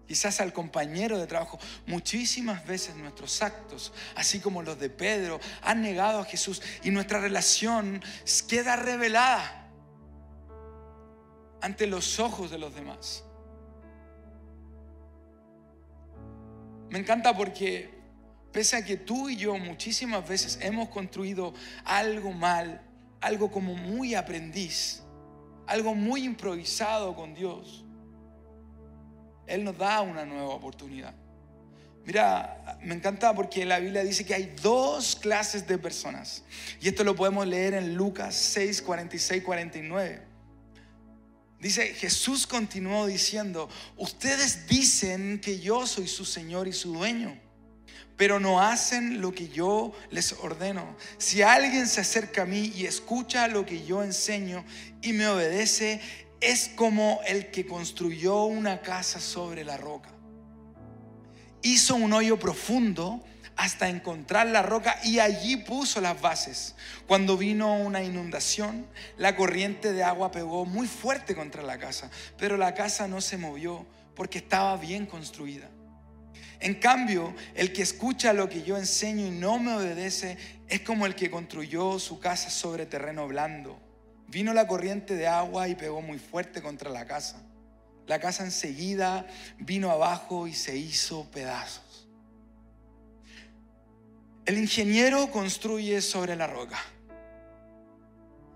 quizás 0.05 0.41
al 0.41 0.51
compañero 0.51 1.17
de 1.17 1.25
trabajo. 1.25 1.57
Muchísimas 1.87 2.67
veces 2.67 2.97
nuestros 2.97 3.41
actos, 3.41 3.93
así 4.15 4.41
como 4.41 4.61
los 4.61 4.77
de 4.77 4.89
Pedro, 4.89 5.39
han 5.61 5.81
negado 5.81 6.19
a 6.19 6.25
Jesús 6.25 6.61
y 6.83 6.91
nuestra 6.91 7.21
relación 7.21 8.03
queda 8.49 8.75
revelada 8.75 9.69
ante 11.61 11.87
los 11.87 12.19
ojos 12.19 12.51
de 12.51 12.57
los 12.57 12.75
demás. 12.75 13.23
Me 16.89 16.99
encanta 16.99 17.37
porque 17.37 17.98
pese 18.51 18.77
a 18.77 18.85
que 18.85 18.97
tú 18.97 19.29
y 19.29 19.35
yo 19.35 19.57
muchísimas 19.57 20.27
veces 20.27 20.59
hemos 20.61 20.89
construido 20.89 21.53
algo 21.83 22.31
mal, 22.31 22.81
algo 23.21 23.51
como 23.51 23.75
muy 23.75 24.15
aprendiz, 24.15 25.03
algo 25.67 25.93
muy 25.93 26.23
improvisado 26.23 27.15
con 27.15 27.33
Dios, 27.33 27.85
él 29.45 29.63
nos 29.63 29.77
da 29.77 30.01
una 30.01 30.25
nueva 30.25 30.49
oportunidad. 30.49 31.13
Mira, 32.05 32.79
me 32.81 32.95
encanta 32.95 33.35
porque 33.35 33.65
la 33.65 33.79
Biblia 33.79 34.03
dice 34.03 34.25
que 34.25 34.33
hay 34.33 34.55
dos 34.61 35.15
clases 35.15 35.67
de 35.67 35.77
personas. 35.77 36.43
Y 36.81 36.87
esto 36.87 37.03
lo 37.03 37.15
podemos 37.15 37.45
leer 37.45 37.73
en 37.73 37.95
Lucas 37.95 38.35
6, 38.35 38.81
46, 38.81 39.43
49. 39.43 40.21
Dice, 41.59 41.93
Jesús 41.93 42.47
continuó 42.47 43.05
diciendo, 43.05 43.69
ustedes 43.97 44.65
dicen 44.67 45.41
que 45.41 45.59
yo 45.59 45.85
soy 45.85 46.07
su 46.07 46.25
Señor 46.25 46.67
y 46.67 46.73
su 46.73 46.93
dueño, 46.93 47.37
pero 48.19 48.37
no 48.37 48.61
hacen 48.61 49.21
lo 49.21 49.31
que 49.31 49.47
yo 49.47 49.93
les 50.11 50.33
ordeno. 50.33 50.97
Si 51.17 51.41
alguien 51.41 51.87
se 51.87 52.01
acerca 52.01 52.41
a 52.41 52.45
mí 52.45 52.73
y 52.75 52.85
escucha 52.85 53.47
lo 53.47 53.65
que 53.65 53.85
yo 53.85 54.03
enseño 54.03 54.65
y 55.01 55.13
me 55.13 55.25
obedece, 55.25 56.01
es 56.41 56.69
como 56.75 57.21
el 57.25 57.49
que 57.49 57.65
construyó 57.65 58.43
una 58.43 58.81
casa 58.81 59.21
sobre 59.21 59.63
la 59.63 59.77
roca. 59.77 60.09
Hizo 61.61 61.95
un 61.95 62.11
hoyo 62.11 62.37
profundo 62.37 63.23
hasta 63.55 63.87
encontrar 63.87 64.47
la 64.47 64.63
roca 64.63 64.99
y 65.05 65.19
allí 65.19 65.55
puso 65.55 66.01
las 66.01 66.19
bases. 66.19 66.75
Cuando 67.07 67.37
vino 67.37 67.73
una 67.75 68.03
inundación, 68.03 68.85
la 69.15 69.37
corriente 69.37 69.93
de 69.93 70.03
agua 70.03 70.29
pegó 70.29 70.65
muy 70.65 70.89
fuerte 70.89 71.35
contra 71.35 71.63
la 71.63 71.79
casa, 71.79 72.11
pero 72.37 72.57
la 72.57 72.73
casa 72.73 73.07
no 73.07 73.21
se 73.21 73.37
movió 73.37 73.85
porque 74.13 74.39
estaba 74.39 74.75
bien 74.75 75.05
construida. 75.05 75.69
En 76.59 76.75
cambio, 76.75 77.33
el 77.55 77.71
que 77.71 77.81
escucha 77.81 78.33
lo 78.33 78.49
que 78.49 78.63
yo 78.63 78.77
enseño 78.77 79.25
y 79.25 79.31
no 79.31 79.59
me 79.59 79.75
obedece 79.75 80.37
es 80.67 80.81
como 80.81 81.05
el 81.05 81.15
que 81.15 81.31
construyó 81.31 81.99
su 81.99 82.19
casa 82.19 82.49
sobre 82.49 82.85
terreno 82.85 83.27
blando. 83.27 83.79
Vino 84.27 84.53
la 84.53 84.67
corriente 84.67 85.15
de 85.15 85.27
agua 85.27 85.69
y 85.69 85.75
pegó 85.75 86.01
muy 86.01 86.19
fuerte 86.19 86.61
contra 86.61 86.89
la 86.89 87.05
casa. 87.05 87.41
La 88.07 88.19
casa 88.19 88.43
enseguida 88.43 89.25
vino 89.57 89.89
abajo 89.89 90.47
y 90.47 90.53
se 90.53 90.75
hizo 90.75 91.29
pedazos. 91.31 92.07
El 94.45 94.57
ingeniero 94.57 95.31
construye 95.31 96.01
sobre 96.01 96.35
la 96.35 96.47
roca. 96.47 96.79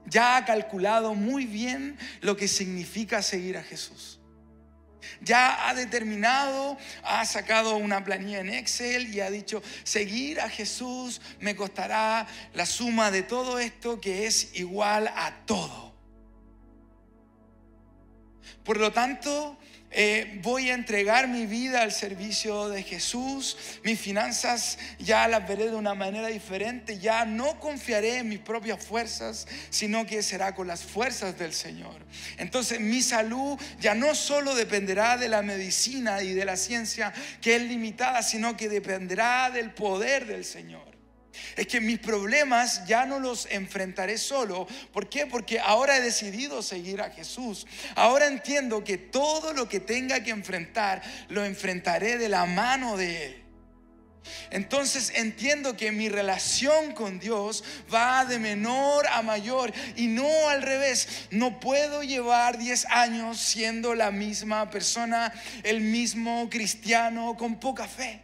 Ya 0.07 0.37
ha 0.37 0.45
calculado 0.45 1.13
muy 1.15 1.45
bien 1.45 1.97
lo 2.21 2.35
que 2.35 2.47
significa 2.47 3.21
seguir 3.21 3.57
a 3.57 3.63
Jesús. 3.63 4.19
Ya 5.21 5.67
ha 5.67 5.73
determinado, 5.73 6.77
ha 7.03 7.25
sacado 7.25 7.75
una 7.77 8.03
planilla 8.03 8.39
en 8.39 8.49
Excel 8.49 9.13
y 9.13 9.21
ha 9.21 9.29
dicho, 9.29 9.61
seguir 9.83 10.39
a 10.39 10.49
Jesús 10.49 11.21
me 11.39 11.55
costará 11.55 12.27
la 12.53 12.65
suma 12.65 13.11
de 13.11 13.23
todo 13.23 13.59
esto 13.59 13.99
que 13.99 14.25
es 14.25 14.55
igual 14.55 15.07
a 15.07 15.45
todo. 15.45 15.93
Por 18.63 18.77
lo 18.77 18.91
tanto, 18.91 19.57
eh, 19.95 20.39
voy 20.41 20.69
a 20.69 20.73
entregar 20.73 21.27
mi 21.27 21.45
vida 21.45 21.81
al 21.81 21.91
servicio 21.91 22.69
de 22.69 22.83
Jesús, 22.83 23.57
mis 23.83 23.99
finanzas 23.99 24.79
ya 24.99 25.27
las 25.27 25.47
veré 25.47 25.69
de 25.69 25.75
una 25.75 25.93
manera 25.93 26.27
diferente, 26.27 26.97
ya 26.97 27.25
no 27.25 27.59
confiaré 27.59 28.17
en 28.17 28.29
mis 28.29 28.39
propias 28.39 28.83
fuerzas, 28.83 29.47
sino 29.69 30.05
que 30.05 30.23
será 30.23 30.55
con 30.55 30.67
las 30.67 30.83
fuerzas 30.83 31.37
del 31.37 31.53
Señor. 31.53 32.01
Entonces 32.37 32.79
mi 32.79 33.01
salud 33.01 33.59
ya 33.79 33.93
no 33.93 34.15
solo 34.15 34.55
dependerá 34.55 35.17
de 35.17 35.29
la 35.29 35.41
medicina 35.41 36.23
y 36.23 36.33
de 36.33 36.45
la 36.45 36.57
ciencia 36.57 37.13
que 37.41 37.55
es 37.55 37.61
limitada, 37.61 38.23
sino 38.23 38.57
que 38.57 38.69
dependerá 38.69 39.51
del 39.51 39.71
poder 39.71 40.25
del 40.25 40.43
Señor. 40.43 40.92
Es 41.55 41.67
que 41.67 41.81
mis 41.81 41.99
problemas 41.99 42.85
ya 42.85 43.05
no 43.05 43.19
los 43.19 43.47
enfrentaré 43.47 44.17
solo. 44.17 44.67
¿Por 44.91 45.09
qué? 45.09 45.25
Porque 45.25 45.59
ahora 45.59 45.97
he 45.97 46.01
decidido 46.01 46.61
seguir 46.61 47.01
a 47.01 47.09
Jesús. 47.09 47.65
Ahora 47.95 48.27
entiendo 48.27 48.83
que 48.83 48.97
todo 48.97 49.53
lo 49.53 49.67
que 49.67 49.79
tenga 49.79 50.23
que 50.23 50.31
enfrentar, 50.31 51.01
lo 51.29 51.43
enfrentaré 51.43 52.17
de 52.17 52.29
la 52.29 52.45
mano 52.45 52.97
de 52.97 53.25
Él. 53.25 53.43
Entonces 54.51 55.11
entiendo 55.15 55.75
que 55.75 55.91
mi 55.91 56.09
relación 56.09 56.93
con 56.93 57.19
Dios 57.19 57.63
va 57.93 58.25
de 58.25 58.39
menor 58.39 59.07
a 59.07 59.21
mayor 59.21 59.73
y 59.95 60.07
no 60.07 60.49
al 60.49 60.61
revés. 60.61 61.27
No 61.31 61.59
puedo 61.59 62.03
llevar 62.03 62.57
10 62.57 62.85
años 62.89 63.39
siendo 63.39 63.95
la 63.95 64.11
misma 64.11 64.69
persona, 64.69 65.33
el 65.63 65.81
mismo 65.81 66.49
cristiano 66.49 67.35
con 67.37 67.59
poca 67.59 67.87
fe. 67.87 68.21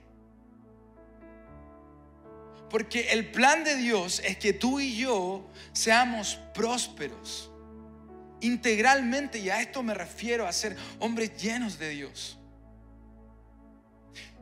Porque 2.70 3.12
el 3.12 3.32
plan 3.32 3.64
de 3.64 3.76
Dios 3.76 4.22
es 4.24 4.38
que 4.38 4.54
tú 4.54 4.80
y 4.80 4.96
yo 4.98 5.48
seamos 5.74 6.40
prósperos 6.54 7.50
integralmente, 8.42 9.40
y 9.40 9.50
a 9.50 9.62
esto 9.62 9.84
me 9.84 9.94
refiero 9.94 10.48
a 10.48 10.54
ser 10.54 10.76
hombres 11.00 11.32
llenos 11.42 11.78
de 11.80 11.90
Dios. 11.90 12.38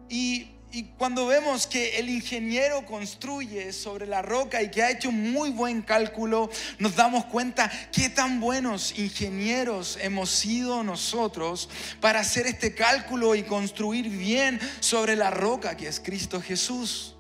Y, 0.10 0.54
cuando 0.98 1.26
vemos 1.26 1.66
que 1.66 1.98
el 1.98 2.08
ingeniero 2.08 2.86
construye 2.86 3.74
sobre 3.74 4.06
la 4.06 4.22
roca 4.22 4.62
y 4.62 4.70
que 4.70 4.84
ha 4.84 4.92
hecho 4.92 5.10
un 5.10 5.32
muy 5.32 5.50
buen 5.50 5.82
cálculo, 5.82 6.52
nos 6.78 6.96
damos 6.96 7.26
cuenta 7.26 7.72
qué 7.92 8.10
tan 8.10 8.40
buenos 8.40 9.00
ingenieros 9.00 9.98
hemos 10.02 10.30
sido 10.30 10.84
nosotros 10.84 11.68
para 12.00 12.20
hacer 12.20 12.46
este 12.46 12.76
cálculo 12.76 13.34
y 13.34 13.44
construir 13.44 14.10
bien 14.10 14.60
sobre 14.80 15.16
la 15.16 15.32
roca 15.32 15.76
que 15.76 15.88
es 15.88 16.00
Cristo 16.00 16.42
Jesús. 16.42 17.17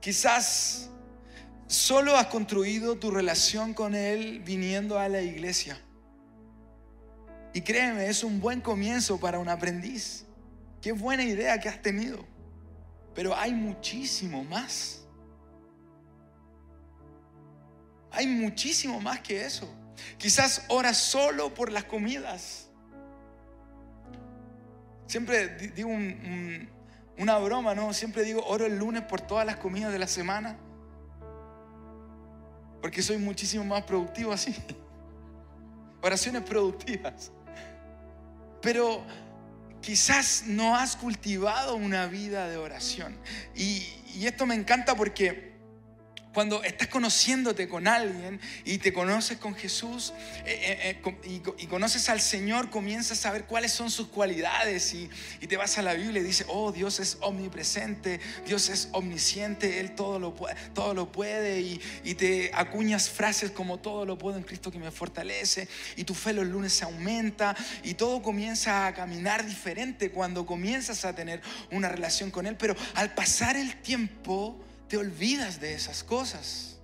Quizás 0.00 0.90
solo 1.66 2.16
has 2.16 2.26
construido 2.26 2.96
tu 2.96 3.10
relación 3.10 3.74
con 3.74 3.94
Él 3.94 4.40
viniendo 4.40 4.98
a 4.98 5.08
la 5.08 5.20
iglesia. 5.20 5.78
Y 7.52 7.60
créeme, 7.60 8.08
es 8.08 8.24
un 8.24 8.40
buen 8.40 8.60
comienzo 8.60 9.18
para 9.18 9.38
un 9.38 9.48
aprendiz. 9.48 10.24
Qué 10.80 10.92
buena 10.92 11.22
idea 11.22 11.58
que 11.60 11.68
has 11.68 11.82
tenido. 11.82 12.24
Pero 13.14 13.36
hay 13.36 13.52
muchísimo 13.52 14.42
más. 14.44 15.04
Hay 18.10 18.26
muchísimo 18.26 19.00
más 19.00 19.20
que 19.20 19.44
eso. 19.44 19.72
Quizás 20.16 20.64
oras 20.68 20.96
solo 20.96 21.52
por 21.52 21.70
las 21.70 21.84
comidas. 21.84 22.68
Siempre 25.06 25.48
digo 25.74 25.90
un 25.90 26.68
una 27.20 27.36
broma, 27.36 27.74
¿no? 27.74 27.92
Siempre 27.92 28.24
digo, 28.24 28.42
oro 28.46 28.64
el 28.64 28.78
lunes 28.78 29.02
por 29.02 29.20
todas 29.20 29.44
las 29.44 29.56
comidas 29.56 29.92
de 29.92 29.98
la 29.98 30.06
semana. 30.06 30.56
Porque 32.80 33.02
soy 33.02 33.18
muchísimo 33.18 33.62
más 33.62 33.82
productivo 33.82 34.32
así. 34.32 34.56
Oraciones 36.02 36.42
productivas. 36.42 37.30
Pero 38.62 39.04
quizás 39.82 40.44
no 40.46 40.74
has 40.74 40.96
cultivado 40.96 41.76
una 41.76 42.06
vida 42.06 42.48
de 42.48 42.56
oración. 42.56 43.14
Y, 43.54 43.86
y 44.14 44.26
esto 44.26 44.46
me 44.46 44.54
encanta 44.54 44.96
porque 44.96 45.49
cuando 46.32 46.62
estás 46.62 46.88
conociéndote 46.88 47.68
con 47.68 47.88
alguien 47.88 48.40
y 48.64 48.78
te 48.78 48.92
conoces 48.92 49.38
con 49.38 49.54
Jesús 49.54 50.12
eh, 50.46 50.98
eh, 50.98 51.00
eh, 51.04 51.42
y, 51.58 51.66
conoces 51.66 52.08
al 52.08 52.20
Señor, 52.20 52.70
comienzas 52.70 53.18
a 53.18 53.22
saber 53.22 53.44
cuáles 53.44 53.72
son 53.72 53.90
sus 53.90 54.08
cualidades 54.08 54.94
y, 54.94 55.10
te 55.50 55.56
vas 55.56 55.78
a 55.78 55.82
la 55.82 55.94
Biblia 55.94 56.20
y 56.20 56.24
dices, 56.24 56.46
oh, 56.48 56.70
Dios 56.70 57.00
es 57.00 57.18
omnipresente, 57.22 58.20
Dios 58.46 58.68
es 58.68 58.88
omnisciente, 58.92 59.80
Él 59.80 59.96
todo 59.96 60.20
lo 60.20 60.34
todo 60.74 60.94
lo 60.94 61.10
puede 61.10 61.60
y, 61.60 61.80
y 62.04 62.14
te 62.14 62.52
acuñas 62.54 63.10
frases 63.10 63.50
como 63.50 63.78
todo 63.78 64.06
lo 64.06 64.16
puedo 64.16 64.36
en 64.36 64.44
Cristo 64.44 64.70
que 64.70 64.78
me 64.78 64.92
fortalece 64.92 65.66
y 65.96 66.04
tu 66.04 66.14
fe 66.14 66.32
los 66.32 66.46
lunes 66.46 66.72
se 66.72 66.84
aumenta 66.84 67.56
y 67.82 67.94
todo 67.94 68.22
comienza 68.22 68.86
a 68.86 68.94
caminar 68.94 69.44
diferente 69.44 70.12
cuando 70.12 70.46
comienzas 70.46 71.04
a 71.04 71.14
tener 71.14 71.42
una 71.72 71.88
relación 71.88 72.30
con 72.30 72.46
Él, 72.46 72.56
pero 72.56 72.76
al 72.94 73.14
pasar 73.14 73.56
el 73.56 73.76
tiempo, 73.76 74.56
te 74.90 74.96
olvidas 74.96 75.60
de 75.60 75.72
esas 75.72 76.02
cosas. 76.02 76.76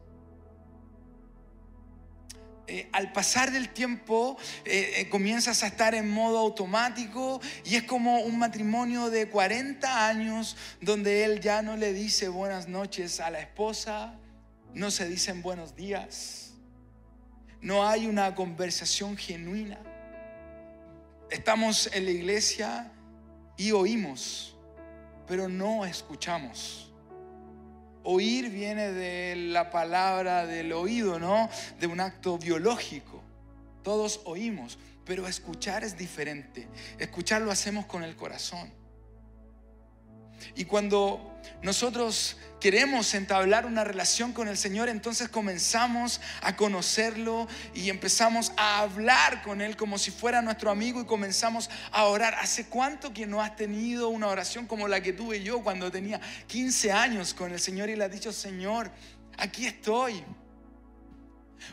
Eh, 2.68 2.88
al 2.92 3.12
pasar 3.12 3.50
del 3.50 3.68
tiempo 3.68 4.36
eh, 4.64 4.94
eh, 4.96 5.08
comienzas 5.08 5.62
a 5.62 5.68
estar 5.68 5.94
en 5.94 6.08
modo 6.08 6.38
automático 6.38 7.40
y 7.64 7.76
es 7.76 7.82
como 7.82 8.20
un 8.20 8.38
matrimonio 8.38 9.10
de 9.10 9.28
40 9.28 10.08
años 10.08 10.56
donde 10.80 11.24
él 11.24 11.40
ya 11.40 11.62
no 11.62 11.76
le 11.76 11.92
dice 11.92 12.28
buenas 12.28 12.68
noches 12.68 13.20
a 13.20 13.30
la 13.30 13.40
esposa, 13.40 14.18
no 14.72 14.90
se 14.90 15.08
dicen 15.08 15.42
buenos 15.42 15.76
días, 15.76 16.54
no 17.60 17.86
hay 17.88 18.06
una 18.06 18.34
conversación 18.36 19.16
genuina. 19.16 19.80
Estamos 21.30 21.88
en 21.92 22.04
la 22.04 22.10
iglesia 22.12 22.92
y 23.56 23.72
oímos, 23.72 24.56
pero 25.26 25.48
no 25.48 25.84
escuchamos. 25.84 26.86
Oír 28.08 28.50
viene 28.50 28.92
de 28.92 29.34
la 29.34 29.70
palabra 29.70 30.46
del 30.46 30.72
oído, 30.72 31.18
¿no? 31.18 31.50
De 31.80 31.88
un 31.88 31.98
acto 31.98 32.38
biológico. 32.38 33.20
Todos 33.82 34.20
oímos, 34.24 34.78
pero 35.04 35.26
escuchar 35.26 35.82
es 35.82 35.98
diferente. 35.98 36.68
Escuchar 36.98 37.42
lo 37.42 37.50
hacemos 37.50 37.84
con 37.86 38.04
el 38.04 38.14
corazón. 38.14 38.70
Y 40.54 40.64
cuando 40.64 41.36
nosotros 41.62 42.36
queremos 42.60 43.14
entablar 43.14 43.66
una 43.66 43.84
relación 43.84 44.32
con 44.32 44.48
el 44.48 44.56
Señor, 44.56 44.88
entonces 44.88 45.28
comenzamos 45.28 46.20
a 46.42 46.56
conocerlo 46.56 47.48
y 47.74 47.90
empezamos 47.90 48.52
a 48.56 48.80
hablar 48.80 49.42
con 49.42 49.60
Él 49.60 49.76
como 49.76 49.98
si 49.98 50.10
fuera 50.10 50.42
nuestro 50.42 50.70
amigo 50.70 51.00
y 51.00 51.06
comenzamos 51.06 51.70
a 51.92 52.04
orar. 52.04 52.34
¿Hace 52.34 52.66
cuánto 52.66 53.12
que 53.12 53.26
no 53.26 53.42
has 53.42 53.56
tenido 53.56 54.08
una 54.08 54.28
oración 54.28 54.66
como 54.66 54.88
la 54.88 55.02
que 55.02 55.12
tuve 55.12 55.42
yo 55.42 55.62
cuando 55.62 55.90
tenía 55.90 56.20
15 56.46 56.92
años 56.92 57.34
con 57.34 57.52
el 57.52 57.60
Señor 57.60 57.88
y 57.88 57.96
le 57.96 58.04
has 58.04 58.12
dicho, 58.12 58.32
Señor, 58.32 58.90
aquí 59.36 59.66
estoy? 59.66 60.24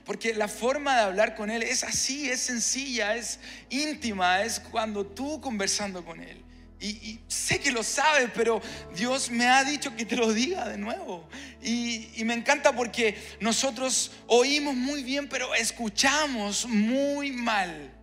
Porque 0.05 0.33
la 0.33 0.47
forma 0.47 0.95
de 0.95 1.01
hablar 1.01 1.35
con 1.35 1.49
Él 1.49 1.63
es 1.63 1.83
así, 1.83 2.29
es 2.29 2.41
sencilla, 2.41 3.15
es 3.15 3.39
íntima, 3.69 4.41
es 4.41 4.59
cuando 4.59 5.05
tú 5.05 5.39
conversando 5.39 6.03
con 6.03 6.21
Él. 6.21 6.42
Y, 6.83 7.21
sé 7.29 7.61
que 7.61 7.71
lo 7.71 7.81
sabes, 7.81 8.29
pero 8.35 8.61
Dios 8.93 9.31
me 9.31 9.47
ha 9.47 9.63
dicho 9.63 9.95
que 9.95 10.03
te 10.05 10.17
lo 10.17 10.33
diga 10.33 10.67
de 10.67 10.77
nuevo. 10.77 11.29
Y, 11.61 12.09
me 12.25 12.33
encanta 12.33 12.75
porque 12.75 13.15
nosotros 13.39 14.11
oímos 14.27 14.75
muy 14.75 15.01
bien, 15.01 15.29
pero 15.29 15.55
escuchamos 15.55 16.65
muy 16.67 17.31
mal. 17.31 17.93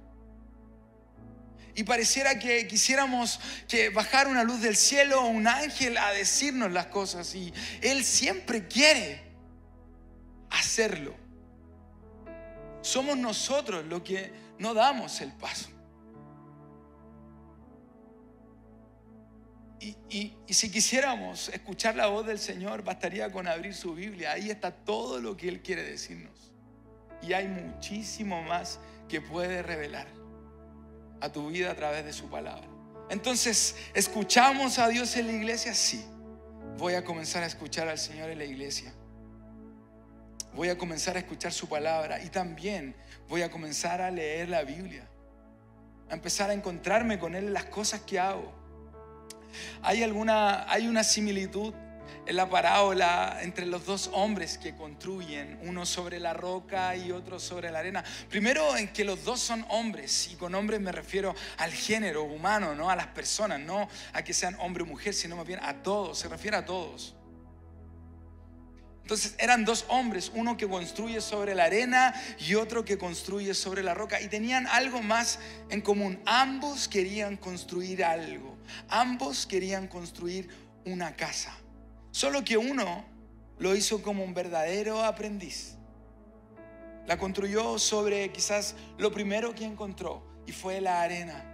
Y 1.75 1.85
pareciera 1.85 2.38
que 2.38 2.66
quisiéramos 2.66 3.38
que 3.69 3.90
bajar 3.90 4.29
una 4.29 4.45
luz 4.45 4.62
del 4.62 4.77
cielo 4.77 5.25
o 5.25 5.27
un 5.27 5.47
ángel 5.47 5.99
a 5.99 6.12
decirnos 6.12 6.73
las 6.73 6.87
cosas. 6.87 7.35
Y 7.35 7.53
Él 7.83 8.03
siempre 8.03 8.66
quiere 8.66 9.21
hacerlo. 10.49 11.14
Somos 12.81 13.19
nosotros 13.19 13.85
los 13.85 14.01
que 14.03 14.33
no 14.59 14.73
damos 14.73 15.21
el 15.21 15.33
paso. 15.33 15.69
Y, 19.81 20.37
si 20.49 20.71
quisiéramos 20.71 21.49
escuchar 21.49 21.97
la 21.97 22.09
voz 22.09 22.27
del 22.27 22.38
Señor, 22.38 22.85
bastaría 22.85 23.33
con 23.33 23.49
abrir 23.49 23.75
su 23.75 23.95
Biblia. 23.95 24.33
Ahí 24.33 24.51
está 24.51 24.71
todo 24.71 25.21
lo 25.21 25.37
que 25.37 25.49
Él 25.49 25.62
quiere 25.62 25.83
decirnos. 25.83 26.53
Y 27.23 27.33
hay 27.33 27.49
muchísimo 27.49 28.43
más 28.43 28.79
que 29.09 29.23
puede 29.23 29.62
revelar 29.62 30.07
a 31.21 31.33
tu 31.33 31.49
vida 31.49 31.71
a 31.71 31.75
través 31.75 32.05
de 32.05 32.12
su 32.12 32.29
palabra. 32.29 32.69
Entonces, 33.09 33.75
¿escuchamos 33.95 34.79
a 34.79 34.88
Dios 34.88 35.16
en 35.16 35.27
la 35.29 35.33
iglesia? 35.33 35.75
Sí. 35.75 36.05
Voy 36.77 36.95
a 36.95 37.03
comenzar 37.03 37.43
a 37.43 37.47
escuchar 37.47 37.88
al 37.88 37.99
Señor 37.99 38.31
en 38.31 38.38
la 38.38 38.45
iglesia. 38.45 38.93
voy 40.53 40.69
a 40.69 40.77
comenzar 40.77 41.16
a 41.16 41.21
escuchar 41.21 41.53
su 41.53 41.69
palabra 41.69 42.21
y 42.23 42.29
también 42.29 42.97
voy 43.29 43.43
a 43.43 43.51
comenzar 43.51 44.03
a 44.03 44.11
leer 44.11 44.49
la 44.49 44.62
Biblia, 44.62 45.09
a 46.11 46.14
empezar 46.14 46.51
a 46.51 46.55
encontrarme 46.55 47.19
con 47.19 47.35
Él 47.35 47.47
en 47.47 47.53
las 47.53 47.66
cosas 47.66 48.01
que 48.01 48.19
hago. 48.19 48.60
Hay, 49.83 50.03
alguna, 50.03 50.71
hay 50.71 50.87
una 50.87 51.05
similitud 51.05 51.75
en 52.27 52.37
la 52.37 52.49
parábola 52.49 53.39
entre 53.43 53.67
los 53.67 53.87
dos 53.87 54.11
hombres 54.13 54.59
que 54.59 54.75
construyen, 54.75 55.59
uno 55.63 55.87
sobre 55.87 56.21
la 56.21 56.33
roca 56.33 56.95
y 56.97 57.13
otro 57.13 57.41
sobre 57.41 57.71
la 57.71 57.81
arena. 57.81 58.05
Primero 58.29 58.77
en 58.77 58.89
que 58.89 59.05
los 59.05 59.25
dos 59.25 59.41
son 59.41 59.65
hombres, 59.69 60.31
y 60.33 60.37
con 60.37 60.55
hombres 60.55 60.81
me 60.81 60.93
refiero 60.93 61.35
al 61.59 61.73
género 61.73 62.25
humano, 62.25 62.75
no 62.75 62.91
a 62.91 62.97
las 62.97 63.09
personas, 63.09 63.61
no 63.61 63.89
a 64.13 64.23
que 64.23 64.33
sean 64.33 64.57
hombre 64.61 64.83
o 64.83 64.87
mujer, 64.87 65.15
sino 65.15 65.37
más 65.37 65.47
bien 65.47 65.61
a 65.63 65.83
todos, 65.83 66.19
se 66.19 66.29
refiere 66.29 66.57
a 66.57 66.65
todos. 66.65 67.15
Entonces 69.03 69.35
eran 69.39 69.65
dos 69.65 69.87
hombres, 69.89 70.31
uno 70.37 70.57
que 70.57 70.69
construye 70.69 71.21
sobre 71.21 71.57
la 71.57 71.65
arena 71.65 72.15
y 72.39 72.55
otro 72.55 72.85
que 72.85 72.97
construye 72.97 73.55
sobre 73.55 73.83
la 73.83 73.93
roca. 73.93 74.21
Y 74.21 74.29
tenían 74.29 74.69
algo 74.69 75.03
más 75.03 75.41
en 75.69 75.81
común. 75.81 76.21
Ambos 76.27 76.87
querían 76.87 77.37
construir 77.37 78.05
algo. 78.05 78.50
Ambos 78.88 79.46
querían 79.46 79.88
construir 79.88 80.48
una 80.85 81.16
casa. 81.16 81.56
Solo 82.11 82.44
que 82.44 82.56
uno 82.56 83.04
lo 83.59 83.76
hizo 83.76 84.02
como 84.02 84.24
un 84.24 84.35
verdadero 84.35 85.04
aprendiz. 85.04 85.76
La 87.06 87.18
construyó 87.18 87.78
sobre 87.78 88.30
quizás 88.33 88.74
lo 88.98 89.12
primero 89.12 89.54
que 89.54 89.64
encontró 89.64 90.22
y 90.46 90.52
fue 90.52 90.80
la 90.80 91.02
arena. 91.02 91.46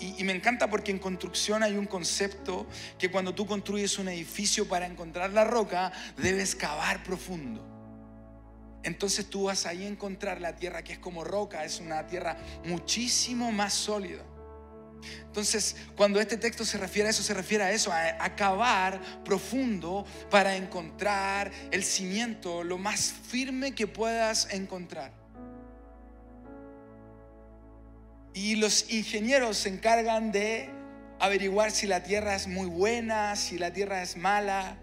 Y, 0.00 0.22
me 0.22 0.32
encanta 0.32 0.70
porque 0.70 0.92
en 0.92 1.00
construcción 1.00 1.64
hay 1.64 1.76
un 1.76 1.86
concepto 1.86 2.68
que 2.98 3.10
cuando 3.10 3.34
tú 3.34 3.46
construyes 3.46 3.98
un 3.98 4.08
edificio 4.08 4.68
para 4.68 4.86
encontrar 4.86 5.30
la 5.30 5.44
roca, 5.44 5.92
debes 6.16 6.54
cavar 6.54 7.02
profundo. 7.02 7.66
Entonces 8.84 9.28
tú 9.28 9.44
vas 9.44 9.66
ahí 9.66 9.84
a 9.84 9.88
encontrar 9.88 10.40
la 10.40 10.54
tierra 10.54 10.84
que 10.84 10.92
es 10.92 10.98
como 11.00 11.24
roca, 11.24 11.64
es 11.64 11.80
una 11.80 12.06
tierra 12.06 12.36
muchísimo 12.64 13.50
más 13.50 13.74
sólida. 13.74 14.22
Entonces, 15.24 15.76
cuando 15.96 16.20
este 16.20 16.36
texto 16.36 16.64
se 16.64 16.78
refiere 16.78 17.08
a 17.08 17.10
eso, 17.10 17.22
se 17.22 17.34
refiere 17.34 17.64
a 17.64 17.72
eso, 17.72 17.92
a, 17.92 18.24
acabar 18.24 19.00
profundo 19.24 20.04
para 20.30 20.56
encontrar 20.56 21.50
el 21.70 21.84
cimiento 21.84 22.64
lo 22.64 22.78
más 22.78 23.12
firme 23.28 23.74
que 23.74 23.86
puedas 23.86 24.48
encontrar. 24.52 25.12
Y 28.34 28.56
los 28.56 28.90
ingenieros 28.92 29.58
se 29.58 29.68
encargan 29.68 30.32
de 30.32 30.70
averiguar 31.18 31.70
si 31.70 31.86
la 31.86 32.02
tierra 32.02 32.34
es 32.34 32.46
muy 32.46 32.66
buena, 32.66 33.34
si 33.36 33.58
la 33.58 33.72
tierra 33.72 34.02
es 34.02 34.16
mala, 34.16 34.78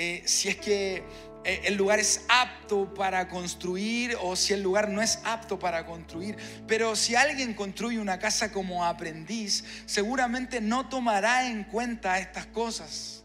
eh, 0.00 0.22
si 0.26 0.48
es 0.48 0.56
que 0.56 1.02
eh, 1.42 1.62
el 1.64 1.74
lugar 1.74 1.98
es 1.98 2.24
apto 2.28 2.94
para 2.94 3.28
construir 3.28 4.16
o 4.22 4.36
si 4.36 4.52
el 4.52 4.62
lugar 4.62 4.88
no 4.88 5.02
es 5.02 5.18
apto 5.24 5.58
para 5.58 5.84
construir. 5.86 6.36
Pero 6.68 6.94
si 6.94 7.16
alguien 7.16 7.52
construye 7.52 7.98
una 7.98 8.20
casa 8.20 8.52
como 8.52 8.84
aprendiz, 8.84 9.64
seguramente 9.86 10.60
no 10.60 10.88
tomará 10.88 11.48
en 11.48 11.64
cuenta 11.64 12.20
estas 12.20 12.46
cosas. 12.46 13.24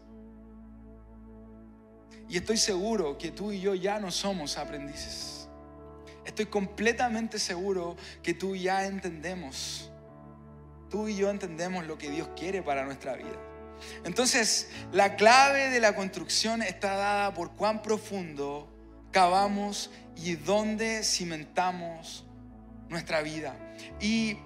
Y 2.28 2.38
estoy 2.38 2.56
seguro 2.56 3.18
que 3.18 3.30
tú 3.30 3.52
y 3.52 3.60
yo 3.60 3.76
ya 3.76 4.00
no 4.00 4.10
somos 4.10 4.58
aprendices. 4.58 5.46
Estoy 6.26 6.46
completamente 6.46 7.38
seguro 7.38 7.96
que 8.20 8.34
tú 8.34 8.56
ya 8.56 8.84
entendemos. 8.84 9.92
Tú 10.90 11.06
y 11.06 11.14
yo 11.14 11.30
entendemos 11.30 11.86
lo 11.86 11.98
que 11.98 12.10
Dios 12.10 12.30
quiere 12.34 12.62
para 12.62 12.84
nuestra 12.84 13.14
vida. 13.14 13.38
Entonces, 14.04 14.68
la 14.92 15.16
clave 15.16 15.70
de 15.70 15.80
la 15.80 15.94
construcción 15.94 16.62
está 16.62 16.94
dada 16.94 17.34
por 17.34 17.52
cuán 17.52 17.82
profundo 17.82 18.70
cavamos 19.10 19.90
y 20.16 20.34
dónde 20.34 21.02
cimentamos 21.02 22.24
nuestra 22.88 23.22
vida. 23.22 23.56
Y, 24.00 24.36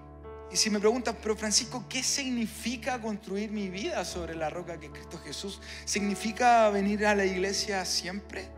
si 0.53 0.71
me 0.71 0.81
preguntas, 0.81 1.15
pero 1.21 1.37
Francisco, 1.37 1.85
¿qué 1.89 2.03
significa 2.03 3.01
construir 3.01 3.51
mi 3.51 3.69
vida 3.69 4.05
sobre 4.05 4.35
la 4.35 4.49
roca 4.49 4.81
que 4.81 4.87
es 4.87 4.93
Cristo 4.93 5.19
Jesús? 5.19 5.61
¿Significa 5.85 6.71
venir 6.71 7.07
a 7.07 7.15
la 7.15 7.27
iglesia 7.27 7.85
siempre? 7.85 8.49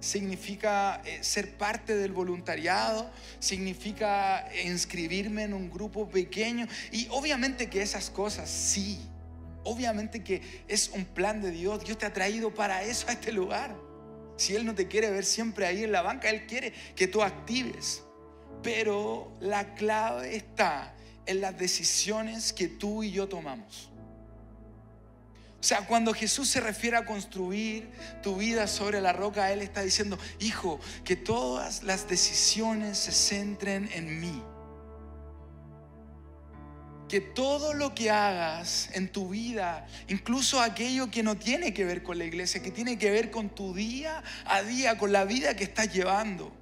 significa 0.00 1.02
eh, 1.04 1.18
ser 1.22 1.56
parte 1.56 1.96
del 1.96 2.12
voluntariado, 2.12 3.10
significa 3.40 4.48
inscribirme 4.64 5.42
en 5.42 5.54
un 5.54 5.70
grupo 5.70 6.08
pequeño 6.08 6.68
y 6.92 7.08
obviamente 7.10 7.68
que 7.68 7.82
esas 7.82 8.10
cosas 8.10 8.48
sí, 8.48 9.00
Obviamente 9.68 10.24
que 10.24 10.40
es 10.66 10.88
un 10.94 11.04
plan 11.04 11.42
de 11.42 11.50
Dios. 11.50 11.84
Dios 11.84 11.98
te 11.98 12.06
ha 12.06 12.12
traído 12.12 12.54
para 12.54 12.82
eso 12.84 13.06
a 13.08 13.12
este 13.12 13.32
lugar. 13.32 13.76
Si 14.38 14.56
Él 14.56 14.64
no 14.64 14.74
te 14.74 14.88
quiere 14.88 15.10
ver 15.10 15.26
siempre 15.26 15.66
ahí 15.66 15.84
en 15.84 15.92
la 15.92 16.00
banca, 16.00 16.30
Él 16.30 16.46
quiere 16.46 16.72
que 16.96 17.06
tú 17.06 17.22
actives. 17.22 18.02
Pero 18.62 19.36
la 19.40 19.74
clave 19.74 20.36
está 20.36 20.94
en 21.26 21.42
las 21.42 21.58
decisiones 21.58 22.54
que 22.54 22.66
tú 22.66 23.02
y 23.02 23.10
yo 23.10 23.28
tomamos. 23.28 23.90
O 25.60 25.62
sea, 25.62 25.86
cuando 25.86 26.14
Jesús 26.14 26.48
se 26.48 26.60
refiere 26.60 26.96
a 26.96 27.04
construir 27.04 27.90
tu 28.22 28.36
vida 28.36 28.68
sobre 28.68 29.02
la 29.02 29.12
roca, 29.12 29.52
Él 29.52 29.60
está 29.60 29.82
diciendo, 29.82 30.18
hijo, 30.40 30.80
que 31.04 31.14
todas 31.14 31.82
las 31.82 32.08
decisiones 32.08 32.96
se 32.96 33.12
centren 33.12 33.90
en 33.92 34.18
mí 34.18 34.42
que 37.08 37.20
todo 37.20 37.72
lo 37.72 37.94
que 37.94 38.10
hagas 38.10 38.90
en 38.92 39.10
tu 39.10 39.30
vida, 39.30 39.86
incluso 40.08 40.60
aquello 40.60 41.10
que 41.10 41.22
no 41.22 41.36
tiene 41.36 41.72
que 41.72 41.84
ver 41.84 42.02
con 42.02 42.18
la 42.18 42.24
iglesia, 42.24 42.62
que 42.62 42.70
tiene 42.70 42.98
que 42.98 43.10
ver 43.10 43.30
con 43.30 43.48
tu 43.48 43.74
día 43.74 44.22
a 44.44 44.62
día, 44.62 44.98
con 44.98 45.10
la 45.10 45.24
vida 45.24 45.56
que 45.56 45.64
estás 45.64 45.92
llevando, 45.92 46.52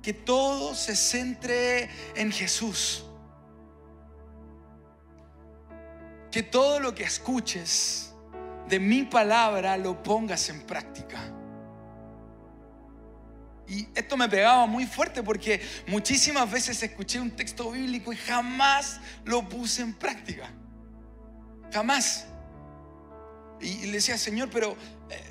que 0.00 0.12
todo 0.12 0.74
se 0.74 0.94
centre 0.94 1.90
en 2.14 2.30
Jesús. 2.30 3.04
Que 6.30 6.42
todo 6.42 6.80
lo 6.80 6.94
que 6.94 7.04
escuches 7.04 8.14
de 8.68 8.78
mi 8.78 9.02
palabra 9.02 9.76
lo 9.76 10.02
pongas 10.02 10.48
en 10.48 10.62
práctica. 10.62 11.18
Y 13.72 13.88
esto 13.94 14.18
me 14.18 14.28
pegaba 14.28 14.66
muy 14.66 14.84
fuerte 14.84 15.22
porque 15.22 15.58
muchísimas 15.86 16.50
veces 16.50 16.82
escuché 16.82 17.18
un 17.18 17.30
texto 17.30 17.70
bíblico 17.70 18.12
y 18.12 18.16
jamás 18.16 19.00
lo 19.24 19.48
puse 19.48 19.80
en 19.80 19.94
práctica. 19.94 20.50
Jamás. 21.72 22.26
Y 23.62 23.86
le 23.86 23.92
decía, 23.92 24.18
Señor, 24.18 24.50
pero 24.50 24.76
eh, 25.08 25.24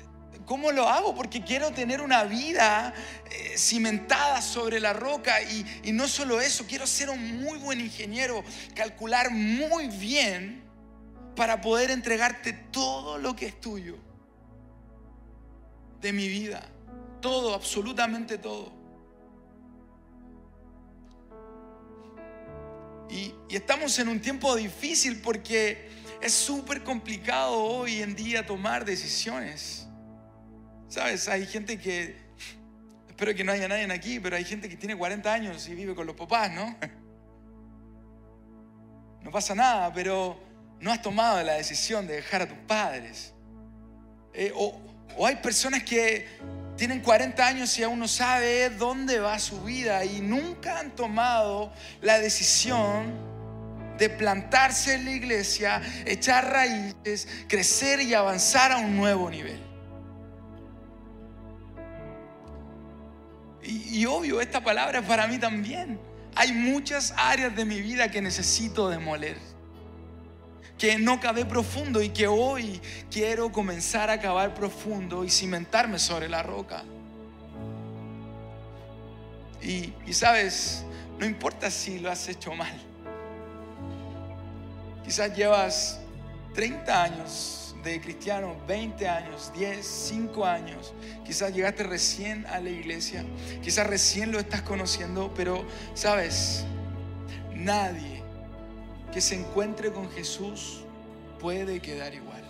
¿cómo 0.44 0.72
lo 0.72 0.88
hago? 0.88 1.14
Porque 1.14 1.44
quiero 1.44 1.70
tener 1.70 2.00
una 2.00 2.24
vida 2.24 2.92
eh, 3.30 3.54
cimentada 3.56 4.42
sobre 4.42 4.80
la 4.80 4.92
roca 4.92 5.40
y, 5.40 5.64
y 5.84 5.92
no 5.92 6.08
solo 6.08 6.40
eso, 6.40 6.66
quiero 6.66 6.84
ser 6.84 7.10
un 7.10 7.44
muy 7.44 7.58
buen 7.58 7.80
ingeniero, 7.80 8.42
calcular 8.74 9.30
muy 9.30 9.86
bien 9.86 10.64
para 11.36 11.60
poder 11.60 11.92
entregarte 11.92 12.52
todo 12.52 13.18
lo 13.18 13.36
que 13.36 13.46
es 13.46 13.60
tuyo 13.60 13.98
de 16.00 16.12
mi 16.12 16.26
vida 16.26 16.71
todo, 17.22 17.54
absolutamente 17.54 18.36
todo. 18.36 18.70
Y, 23.08 23.34
estamos 23.48 23.98
en 23.98 24.08
un 24.08 24.20
tiempo 24.20 24.54
difícil 24.56 25.20
porque 25.22 25.88
es 26.20 26.32
súper 26.32 26.82
complicado 26.82 27.62
hoy 27.62 28.02
en 28.02 28.14
día 28.14 28.44
tomar 28.44 28.84
decisiones. 28.84 29.86
¿Sabes? 30.88 31.28
Hay 31.28 31.46
gente 31.46 31.78
que, 31.78 32.16
espero 33.08 33.34
que 33.34 33.44
no 33.44 33.52
haya 33.52 33.68
nadie 33.68 33.90
aquí, 33.90 34.20
pero 34.20 34.36
hay 34.36 34.44
gente 34.44 34.68
que 34.68 34.76
tiene 34.76 34.96
40 34.96 35.32
años 35.32 35.66
y 35.68 35.74
vive 35.74 35.94
con 35.94 36.06
los 36.06 36.16
papás, 36.16 36.52
¿no? 36.52 36.76
No 39.22 39.30
pasa 39.30 39.54
nada, 39.54 39.92
pero 39.92 40.38
no 40.80 40.90
has 40.90 41.00
tomado 41.00 41.42
la 41.42 41.54
decisión 41.54 42.06
de 42.06 42.16
dejar 42.16 42.42
a 42.42 42.48
tus 42.48 42.58
padres. 42.66 43.32
Eh, 44.34 44.52
o, 44.54 44.91
o 45.16 45.26
hay 45.26 45.36
personas 45.36 45.82
que 45.82 46.26
tienen 46.76 47.00
40 47.00 47.46
años 47.46 47.78
y 47.78 47.82
aún 47.82 47.98
no 47.98 48.08
sabe 48.08 48.70
dónde 48.70 49.18
va 49.20 49.38
su 49.38 49.62
vida 49.62 50.04
y 50.04 50.20
nunca 50.20 50.78
han 50.78 50.90
tomado 50.96 51.72
la 52.00 52.18
decisión 52.18 53.12
de 53.98 54.08
plantarse 54.08 54.94
en 54.94 55.04
la 55.04 55.12
iglesia, 55.12 55.82
echar 56.06 56.50
raíces, 56.50 57.28
crecer 57.48 58.00
y 58.00 58.14
avanzar 58.14 58.72
a 58.72 58.78
un 58.78 58.96
nuevo 58.96 59.30
nivel. 59.30 59.60
Y, 63.62 64.00
y 64.00 64.06
obvio, 64.06 64.40
esta 64.40 64.64
palabra 64.64 65.00
es 65.00 65.06
para 65.06 65.26
mí 65.26 65.38
también. 65.38 66.00
Hay 66.34 66.52
muchas 66.52 67.14
áreas 67.16 67.54
de 67.54 67.64
mi 67.64 67.80
vida 67.80 68.10
que 68.10 68.20
necesito 68.22 68.88
demoler 68.88 69.51
que 70.82 70.98
no 70.98 71.20
cabe 71.20 71.44
profundo 71.44 72.02
y 72.02 72.08
que 72.08 72.26
hoy 72.26 72.80
quiero 73.08 73.52
comenzar 73.52 74.10
a 74.10 74.18
cavar 74.18 74.52
profundo 74.52 75.22
y 75.22 75.30
cimentarme 75.30 75.96
sobre 75.96 76.28
la 76.28 76.42
roca. 76.42 76.82
Y, 79.62 79.92
sabes, 80.12 80.82
no 81.20 81.24
importa 81.24 81.70
si 81.70 82.00
lo 82.00 82.10
has 82.10 82.28
hecho 82.28 82.52
mal. 82.54 82.76
Quizás 85.04 85.36
llevas 85.36 86.00
30 86.52 87.00
años 87.00 87.76
de 87.84 88.00
cristiano, 88.00 88.56
20 88.66 89.08
años, 89.08 89.52
10, 89.56 89.86
5 89.86 90.44
años. 90.44 90.94
Quizás 91.24 91.54
llegaste 91.54 91.84
recién 91.84 92.44
a 92.46 92.58
la 92.58 92.70
iglesia, 92.70 93.24
quizás 93.62 93.86
recién 93.86 94.32
lo 94.32 94.40
estás 94.40 94.62
conociendo, 94.62 95.32
pero 95.32 95.64
sabes, 95.94 96.64
nadie 97.54 98.21
que 99.12 99.20
se 99.20 99.34
encuentre 99.34 99.92
con 99.92 100.10
Jesús 100.10 100.84
puede 101.38 101.80
quedar 101.80 102.14
igual. 102.14 102.42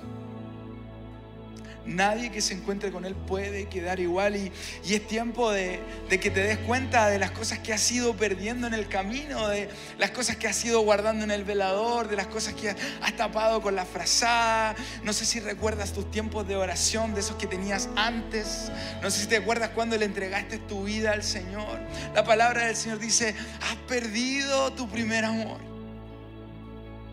Nadie 1.84 2.30
que 2.30 2.40
se 2.40 2.54
encuentre 2.54 2.92
con 2.92 3.04
Él 3.04 3.16
puede 3.16 3.68
quedar 3.68 3.98
igual 3.98 4.36
y, 4.36 4.52
es 4.88 5.06
tiempo 5.08 5.50
de, 5.50 5.80
que 6.08 6.30
te 6.30 6.40
des 6.40 6.58
cuenta 6.58 7.08
de 7.08 7.18
las 7.18 7.32
cosas 7.32 7.58
que 7.58 7.72
has 7.72 7.90
ido 7.90 8.14
perdiendo 8.16 8.68
en 8.68 8.74
el 8.74 8.86
camino, 8.86 9.48
de 9.48 9.68
las 9.98 10.12
cosas 10.12 10.36
que 10.36 10.46
has 10.46 10.64
ido 10.64 10.80
guardando 10.82 11.24
en 11.24 11.32
el 11.32 11.42
velador, 11.42 12.08
de 12.08 12.14
las 12.14 12.28
cosas 12.28 12.54
que 12.54 12.70
has 12.70 13.16
tapado 13.16 13.60
con 13.62 13.74
la 13.74 13.84
frazada. 13.84 14.76
No 15.02 15.12
sé 15.12 15.24
si 15.24 15.40
recuerdas 15.40 15.92
tus 15.92 16.08
tiempos 16.12 16.46
de 16.46 16.54
oración, 16.54 17.14
de 17.14 17.20
esos 17.20 17.34
que 17.34 17.48
tenías 17.48 17.88
antes. 17.96 18.70
No 19.02 19.10
sé 19.10 19.22
si 19.22 19.26
te 19.26 19.38
acuerdas 19.38 19.70
cuando 19.70 19.96
le 19.96 20.04
entregaste 20.04 20.58
tu 20.58 20.84
vida 20.84 21.10
al 21.10 21.24
Señor. 21.24 21.80
La 22.14 22.22
palabra 22.22 22.66
del 22.66 22.76
Señor 22.76 23.00
dice, 23.00 23.34
has 23.60 23.76
perdido 23.88 24.72
tu 24.72 24.88
primer 24.88 25.24
amor. 25.24 25.71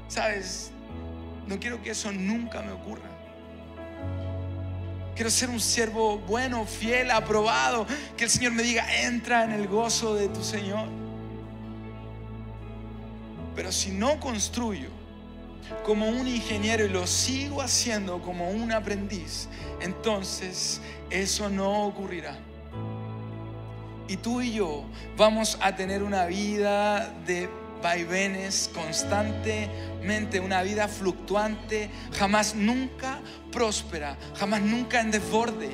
¿Sabes? 0.10 0.72
No 1.48 1.60
quiero 1.60 1.82
que 1.82 1.92
eso 1.92 2.12
nunca 2.12 2.62
me 2.62 2.72
ocurra. 2.72 3.10
Quiero 5.16 5.30
ser 5.30 5.50
un 5.50 5.60
siervo 5.60 6.18
bueno, 6.18 6.66
fiel, 6.66 7.12
aprobado. 7.12 7.86
Que 8.18 8.26
el 8.26 8.30
Señor 8.30 8.54
me 8.54 8.64
diga, 8.64 8.86
entra 9.04 9.44
en 9.44 9.52
el 9.52 9.68
gozo 9.68 10.16
de 10.16 10.28
tu 10.30 10.44
Señor. 10.44 10.88
Pero 13.56 13.72
si 13.72 13.92
no 13.92 14.20
construyo 14.20 14.90
como 15.86 16.08
un 16.08 16.28
ingeniero 16.28 16.86
y 16.86 16.90
lo 16.90 17.06
sigo 17.06 17.62
haciendo 17.62 18.22
como 18.22 18.50
un 18.50 18.72
aprendiz, 18.72 19.48
entonces 19.82 20.82
eso 21.10 21.50
no 21.50 21.86
ocurrirá. 21.86 22.38
Y 24.08 24.18
tú 24.18 24.42
y 24.42 24.54
yo 24.54 24.86
vamos 25.18 25.58
a 25.62 25.76
tener 25.76 26.02
una 26.02 26.26
vida 26.26 27.14
de 27.28 27.50
vaivenes 27.82 28.70
constantemente, 28.74 30.40
una 30.40 30.62
vida 30.64 30.88
fluctuante, 30.88 31.90
jamás 32.18 32.56
nunca 32.56 33.20
próspera, 33.52 34.18
jamás 34.36 34.62
nunca 34.62 35.02
en 35.02 35.12
desborde. 35.12 35.70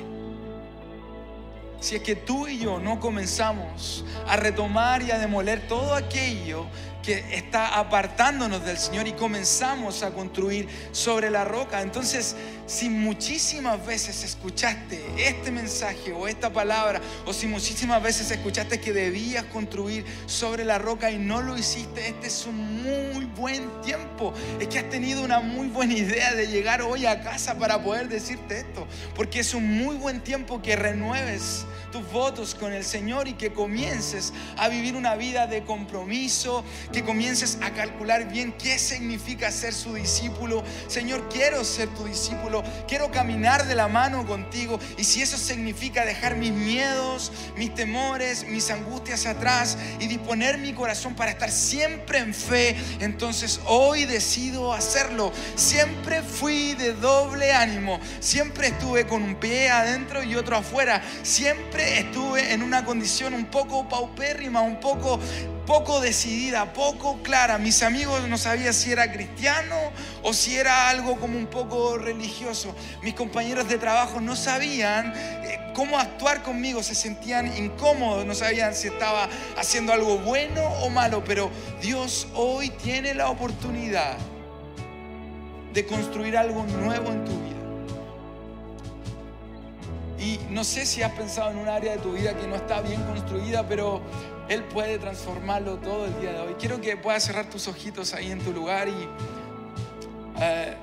Si 1.80 1.96
es 1.96 2.02
que 2.02 2.16
tú 2.16 2.48
y 2.48 2.58
yo 2.58 2.78
no 2.78 3.00
comenzamos 3.00 4.04
a 4.26 4.36
retomar 4.36 5.02
y 5.02 5.10
a 5.10 5.18
demoler 5.18 5.68
todo 5.68 5.94
aquello 5.94 6.66
que 7.06 7.24
está 7.36 7.78
apartándonos 7.78 8.64
del 8.64 8.76
Señor 8.76 9.06
y 9.06 9.12
comenzamos 9.12 10.02
a 10.02 10.10
construir 10.10 10.68
sobre 10.90 11.30
la 11.30 11.44
roca. 11.44 11.80
Entonces, 11.80 12.34
si 12.66 12.88
muchísimas 12.88 13.86
veces 13.86 14.24
escuchaste 14.24 15.00
este 15.16 15.52
mensaje 15.52 16.12
o 16.12 16.26
esta 16.26 16.52
palabra, 16.52 17.00
o 17.24 17.32
si 17.32 17.46
muchísimas 17.46 18.02
veces 18.02 18.32
escuchaste 18.32 18.80
que 18.80 18.92
debías 18.92 19.44
construir 19.44 20.04
sobre 20.26 20.64
la 20.64 20.78
roca 20.78 21.08
y 21.12 21.18
no 21.18 21.42
lo 21.42 21.56
hiciste, 21.56 22.08
este 22.08 22.26
es 22.26 22.44
un 22.44 22.82
muy 22.82 23.24
buen 23.26 23.70
tiempo. 23.82 24.34
Es 24.58 24.66
que 24.66 24.80
has 24.80 24.90
tenido 24.90 25.22
una 25.22 25.38
muy 25.38 25.68
buena 25.68 25.94
idea 25.94 26.34
de 26.34 26.48
llegar 26.48 26.82
hoy 26.82 27.06
a 27.06 27.20
casa 27.22 27.56
para 27.56 27.84
poder 27.84 28.08
decirte 28.08 28.58
esto, 28.58 28.84
porque 29.14 29.38
es 29.38 29.54
un 29.54 29.78
muy 29.78 29.94
buen 29.94 30.20
tiempo 30.22 30.60
que 30.60 30.74
renueves 30.74 31.66
tus 31.96 32.12
votos 32.12 32.54
con 32.54 32.74
el 32.74 32.84
Señor 32.84 33.26
y 33.26 33.32
que 33.34 33.54
comiences 33.54 34.34
a 34.58 34.68
vivir 34.68 34.96
una 34.96 35.14
vida 35.14 35.46
de 35.46 35.64
compromiso, 35.64 36.62
que 36.92 37.02
comiences 37.02 37.58
a 37.62 37.70
calcular 37.70 38.30
bien 38.30 38.52
qué 38.52 38.78
significa 38.78 39.50
ser 39.50 39.72
su 39.72 39.94
discípulo. 39.94 40.62
Señor, 40.88 41.26
quiero 41.30 41.64
ser 41.64 41.88
tu 41.94 42.04
discípulo, 42.04 42.62
quiero 42.86 43.10
caminar 43.10 43.66
de 43.66 43.74
la 43.74 43.88
mano 43.88 44.26
contigo 44.26 44.78
y 44.98 45.04
si 45.04 45.22
eso 45.22 45.38
significa 45.38 46.04
dejar 46.04 46.36
mis 46.36 46.52
miedos, 46.52 47.32
mis 47.56 47.74
temores, 47.74 48.44
mis 48.46 48.70
angustias 48.70 49.24
atrás 49.24 49.78
y 49.98 50.06
disponer 50.06 50.58
mi 50.58 50.74
corazón 50.74 51.14
para 51.14 51.30
estar 51.30 51.50
siempre 51.50 52.18
en 52.18 52.34
fe, 52.34 52.76
entonces 53.00 53.60
hoy 53.64 54.04
decido 54.04 54.74
hacerlo. 54.74 55.32
Siempre 55.54 56.20
fui 56.20 56.74
de 56.74 56.92
doble 56.92 57.52
ánimo, 57.52 58.00
siempre 58.20 58.66
estuve 58.68 59.06
con 59.06 59.22
un 59.22 59.36
pie 59.36 59.70
adentro 59.70 60.22
y 60.22 60.36
otro 60.36 60.56
afuera, 60.58 61.02
siempre 61.22 61.85
estuve 61.86 62.52
en 62.52 62.62
una 62.62 62.84
condición 62.84 63.34
un 63.34 63.46
poco 63.46 63.88
paupérrima, 63.88 64.60
un 64.60 64.80
poco 64.80 65.20
poco 65.66 66.00
decidida, 66.00 66.72
poco 66.72 67.18
clara. 67.22 67.58
Mis 67.58 67.82
amigos 67.82 68.26
no 68.28 68.38
sabían 68.38 68.72
si 68.72 68.92
era 68.92 69.12
cristiano 69.12 69.74
o 70.22 70.32
si 70.32 70.56
era 70.56 70.88
algo 70.88 71.18
como 71.18 71.36
un 71.36 71.46
poco 71.46 71.98
religioso. 71.98 72.74
Mis 73.02 73.14
compañeros 73.14 73.68
de 73.68 73.76
trabajo 73.76 74.20
no 74.20 74.36
sabían 74.36 75.12
eh, 75.16 75.58
cómo 75.74 75.98
actuar 75.98 76.42
conmigo, 76.42 76.82
se 76.82 76.94
sentían 76.94 77.54
incómodos, 77.58 78.24
no 78.24 78.34
sabían 78.34 78.74
si 78.74 78.88
estaba 78.88 79.28
haciendo 79.58 79.92
algo 79.92 80.18
bueno 80.18 80.62
o 80.82 80.88
malo, 80.88 81.22
pero 81.24 81.50
Dios 81.82 82.28
hoy 82.34 82.70
tiene 82.70 83.12
la 83.12 83.28
oportunidad 83.28 84.16
de 85.72 85.84
construir 85.84 86.38
algo 86.38 86.64
nuevo 86.64 87.10
en 87.10 87.24
tu 87.24 87.32
vida. 87.32 87.55
Y 90.26 90.40
no 90.50 90.64
sé 90.64 90.86
si 90.86 91.02
has 91.02 91.12
pensado 91.12 91.52
en 91.52 91.58
un 91.58 91.68
área 91.68 91.92
de 91.92 91.98
tu 91.98 92.14
vida 92.14 92.36
que 92.36 92.48
no 92.48 92.56
está 92.56 92.80
bien 92.80 93.00
construida, 93.04 93.68
pero 93.68 94.02
Él 94.48 94.64
puede 94.64 94.98
transformarlo 94.98 95.76
todo 95.76 96.06
el 96.06 96.20
día 96.20 96.32
de 96.32 96.40
hoy. 96.40 96.54
Quiero 96.58 96.80
que 96.80 96.96
puedas 96.96 97.22
cerrar 97.22 97.48
tus 97.48 97.68
ojitos 97.68 98.12
ahí 98.12 98.32
en 98.32 98.40
tu 98.40 98.52
lugar 98.52 98.88
y... 98.88 99.08
Eh, 100.40 100.76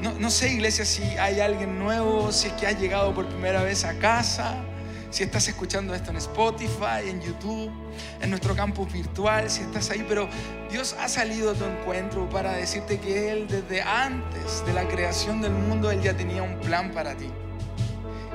no, 0.00 0.12
no, 0.12 0.30
sé, 0.30 0.52
iglesia, 0.52 0.84
si 0.84 1.02
hay 1.02 1.40
alguien 1.40 1.76
nuevo, 1.80 2.30
si 2.30 2.46
es 2.48 2.52
que 2.52 2.68
has 2.68 2.80
llegado 2.80 3.12
por 3.14 3.26
primera 3.26 3.64
vez 3.64 3.84
a 3.84 3.98
casa, 3.98 4.54
si 5.10 5.24
estás 5.24 5.48
escuchando 5.48 5.92
esto 5.92 6.12
en 6.12 6.18
Spotify, 6.18 7.08
en 7.08 7.20
YouTube, 7.20 7.70
en 8.20 8.30
nuestro 8.30 8.54
campus 8.54 8.92
virtual, 8.92 9.50
si 9.50 9.62
estás 9.62 9.90
ahí, 9.90 10.06
pero 10.08 10.28
Dios 10.70 10.94
ha 11.00 11.08
salido 11.08 11.50
a 11.50 11.54
tu 11.54 11.64
encuentro 11.64 12.28
para 12.30 12.52
decirte 12.52 13.00
que 13.00 13.32
Él 13.32 13.48
desde 13.48 13.82
antes 13.82 14.64
de 14.66 14.72
la 14.72 14.86
creación 14.86 15.40
del 15.40 15.52
mundo, 15.52 15.90
Él 15.90 16.00
ya 16.00 16.16
tenía 16.16 16.44
un 16.44 16.60
plan 16.60 16.92
para 16.92 17.16
ti. 17.16 17.28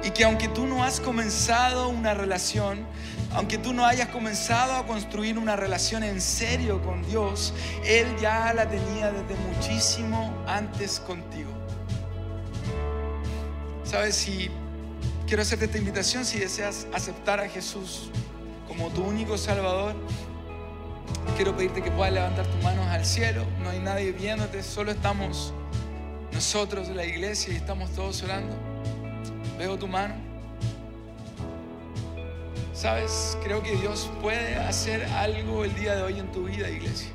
Y 0.03 0.11
que 0.11 0.23
aunque 0.23 0.47
tú 0.47 0.65
no 0.65 0.83
has 0.83 0.99
comenzado 0.99 1.89
una 1.89 2.13
relación, 2.13 2.85
aunque 3.33 3.57
tú 3.57 3.73
no 3.73 3.85
hayas 3.85 4.09
comenzado 4.09 4.73
a 4.75 4.85
construir 4.85 5.37
una 5.37 5.55
relación 5.55 6.03
en 6.03 6.21
serio 6.21 6.81
con 6.81 7.03
Dios, 7.03 7.53
Él 7.85 8.07
ya 8.21 8.53
la 8.53 8.69
tenía 8.69 9.11
desde 9.11 9.35
muchísimo 9.35 10.33
antes 10.47 10.99
contigo. 10.99 11.49
¿Sabes? 13.83 14.15
Si 14.15 14.49
quiero 15.27 15.41
hacerte 15.41 15.65
esta 15.65 15.77
invitación, 15.77 16.25
si 16.25 16.39
deseas 16.39 16.87
aceptar 16.93 17.39
a 17.39 17.49
Jesús 17.49 18.09
como 18.67 18.89
tu 18.89 19.03
único 19.03 19.37
Salvador, 19.37 19.95
quiero 21.35 21.55
pedirte 21.55 21.81
que 21.81 21.91
puedas 21.91 22.13
levantar 22.13 22.45
tus 22.47 22.63
manos 22.63 22.87
al 22.87 23.05
cielo. 23.05 23.45
No 23.61 23.69
hay 23.69 23.79
nadie 23.79 24.11
viéndote, 24.11 24.63
solo 24.63 24.91
estamos 24.91 25.53
nosotros, 26.33 26.89
la 26.89 27.05
iglesia, 27.05 27.53
y 27.53 27.57
estamos 27.57 27.91
todos 27.91 28.21
orando. 28.23 28.66
Veo 29.57 29.77
tu 29.77 29.87
mano. 29.87 30.13
Sabes, 32.73 33.35
creo 33.43 33.63
que 33.63 33.75
Dios 33.75 34.07
puede 34.21 34.55
hacer 34.55 35.03
algo 35.05 35.65
el 35.65 35.73
día 35.73 35.95
de 35.95 36.03
hoy 36.03 36.19
en 36.19 36.31
tu 36.31 36.43
vida, 36.43 36.69
iglesia. 36.69 37.09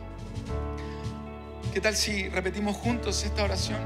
¿Qué 1.72 1.80
tal 1.80 1.94
si 1.94 2.28
repetimos 2.28 2.76
juntos 2.76 3.22
esta 3.24 3.44
oración? 3.44 3.78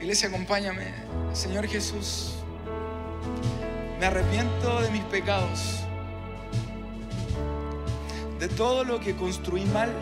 Iglesia, 0.00 0.28
acompáñame. 0.30 0.86
Señor 1.34 1.68
Jesús, 1.68 2.36
me 4.00 4.06
arrepiento 4.06 4.80
de 4.80 4.90
mis 4.90 5.02
pecados, 5.04 5.80
de 8.38 8.48
todo 8.48 8.84
lo 8.84 9.00
que 9.00 9.14
construí 9.14 9.66
mal, 9.66 9.92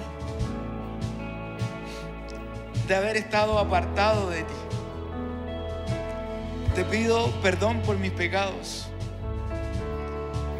de 2.86 2.94
haber 2.94 3.16
estado 3.16 3.58
apartado 3.58 4.30
de 4.30 4.44
ti. 4.44 4.67
Te 6.78 6.84
pido 6.84 7.32
perdón 7.42 7.80
por 7.80 7.98
mis 7.98 8.12
pecados. 8.12 8.86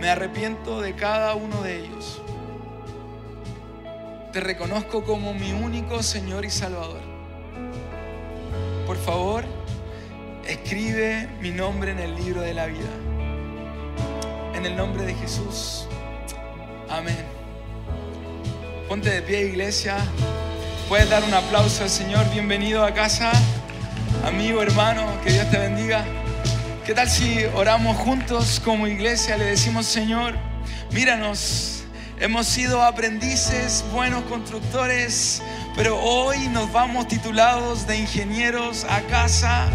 Me 0.01 0.11
arrepiento 0.11 0.81
de 0.81 0.97
cada 0.97 1.37
uno 1.37 1.63
de 1.63 1.79
ellos. 1.79 2.21
Te 4.33 4.41
reconozco 4.41 5.05
como 5.05 5.33
mi 5.33 5.53
único 5.53 6.03
Señor 6.03 6.45
y 6.45 6.51
Salvador. 6.51 6.99
Por 8.85 8.97
favor, 8.97 9.45
escribe 10.45 11.29
mi 11.41 11.53
nombre 11.53 11.93
en 11.93 12.01
el 12.01 12.17
libro 12.17 12.41
de 12.41 12.53
la 12.53 12.67
vida. 12.67 12.91
En 14.57 14.67
el 14.67 14.75
nombre 14.75 15.05
de 15.05 15.15
Jesús. 15.15 15.87
Amén. 16.89 17.25
Ponte 18.89 19.09
de 19.09 19.23
pie, 19.23 19.47
iglesia. 19.47 19.99
Puedes 20.89 21.09
dar 21.09 21.23
un 21.23 21.33
aplauso 21.33 21.85
al 21.85 21.91
Señor. 21.91 22.29
Bienvenido 22.33 22.85
a 22.85 22.93
casa 22.93 23.31
amigo, 24.25 24.63
hermano, 24.63 25.07
que 25.23 25.33
Dios 25.33 25.51
te 25.51 25.59
bendiga. 25.59 26.05
¿Qué 26.85 26.95
tal 26.95 27.09
si 27.09 27.45
oramos 27.55 27.97
juntos 27.97 28.61
como 28.65 28.87
iglesia? 28.87 29.37
Le 29.37 29.45
decimos, 29.45 29.87
Señor, 29.87 30.35
míranos, 30.91 31.85
hemos 32.19 32.47
sido 32.47 32.83
aprendices, 32.83 33.85
buenos 33.93 34.25
constructores, 34.25 35.43
pero 35.77 36.01
hoy 36.01 36.49
nos 36.49 36.73
vamos 36.73 37.09
titulados 37.09 37.87
de 37.87 37.99
ingenieros 37.99 38.85
a 38.85 39.01
casa. 39.03 39.69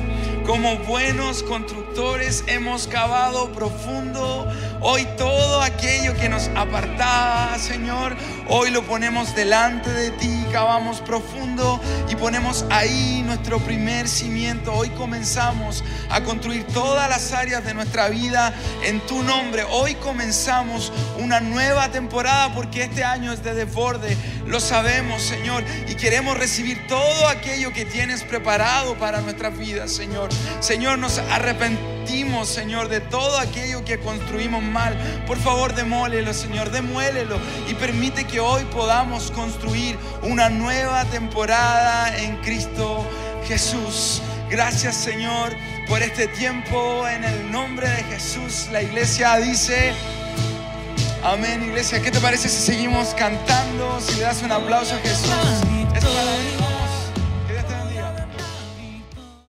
Como 0.45 0.77
buenos 0.79 1.43
constructores 1.43 2.43
hemos 2.47 2.87
cavado 2.87 3.51
profundo. 3.53 4.45
Hoy 4.85 5.07
todo 5.17 5.61
aquello 5.61 6.13
que 6.13 6.27
nos 6.27 6.49
apartaba, 6.57 7.57
Señor, 7.57 8.17
hoy 8.49 8.69
lo 8.69 8.83
ponemos 8.83 9.33
delante 9.33 9.89
de 9.89 10.11
ti, 10.11 10.45
cavamos 10.51 10.99
profundo 10.99 11.79
y 12.09 12.17
ponemos 12.17 12.65
ahí 12.69 13.23
nuestro 13.25 13.59
primer 13.59 14.09
cimiento. 14.09 14.73
Hoy 14.73 14.89
comenzamos 14.89 15.85
a 16.09 16.21
construir 16.25 16.65
todas 16.65 17.09
las 17.09 17.31
áreas 17.31 17.63
de 17.63 17.73
nuestra 17.73 18.09
vida 18.09 18.53
en 18.83 18.99
tu 19.07 19.23
nombre. 19.23 19.63
Hoy 19.71 19.95
comenzamos 19.95 20.91
una 21.17 21.39
nueva 21.39 21.89
temporada 21.89 22.53
porque 22.53 22.83
este 22.83 23.05
año 23.05 23.31
es 23.31 23.41
de 23.41 23.53
desborde. 23.53 24.17
Lo 24.45 24.59
sabemos, 24.59 25.21
Señor, 25.21 25.63
y 25.87 25.95
queremos 25.95 26.37
recibir 26.37 26.87
todo 26.87 27.29
aquello 27.29 27.71
que 27.71 27.85
tienes 27.85 28.21
preparado 28.23 28.95
para 28.95 29.21
nuestras 29.21 29.57
vidas, 29.57 29.93
Señor. 29.93 30.29
Señor, 30.59 30.99
nos 30.99 31.19
arrepentimos, 31.19 31.92
Señor, 32.45 32.89
de 32.89 32.99
todo 32.99 33.39
aquello 33.39 33.85
que 33.85 33.99
construimos 33.99 34.61
mal. 34.61 34.95
Por 35.25 35.37
favor, 35.37 35.73
demólelo, 35.73 36.33
Señor, 36.33 36.71
demuélelo 36.71 37.37
y 37.69 37.73
permite 37.73 38.25
que 38.25 38.39
hoy 38.39 38.63
podamos 38.65 39.31
construir 39.31 39.97
una 40.21 40.49
nueva 40.49 41.05
temporada 41.05 42.15
en 42.17 42.35
Cristo 42.37 43.05
Jesús. 43.47 44.21
Gracias, 44.49 44.95
Señor, 44.95 45.55
por 45.87 46.01
este 46.01 46.27
tiempo. 46.27 47.07
En 47.07 47.23
el 47.23 47.51
nombre 47.51 47.87
de 47.89 48.03
Jesús, 48.03 48.67
la 48.71 48.81
iglesia 48.81 49.37
dice... 49.37 49.93
Amén, 51.23 51.63
iglesia. 51.63 52.01
¿Qué 52.01 52.11
te 52.11 52.19
parece 52.19 52.49
si 52.49 52.61
seguimos 52.61 53.13
cantando? 53.13 53.99
Si 54.01 54.15
le 54.15 54.23
das 54.23 54.41
un 54.43 54.51
aplauso 54.51 54.93
a 54.95 54.97
Jesús. 54.99 56.72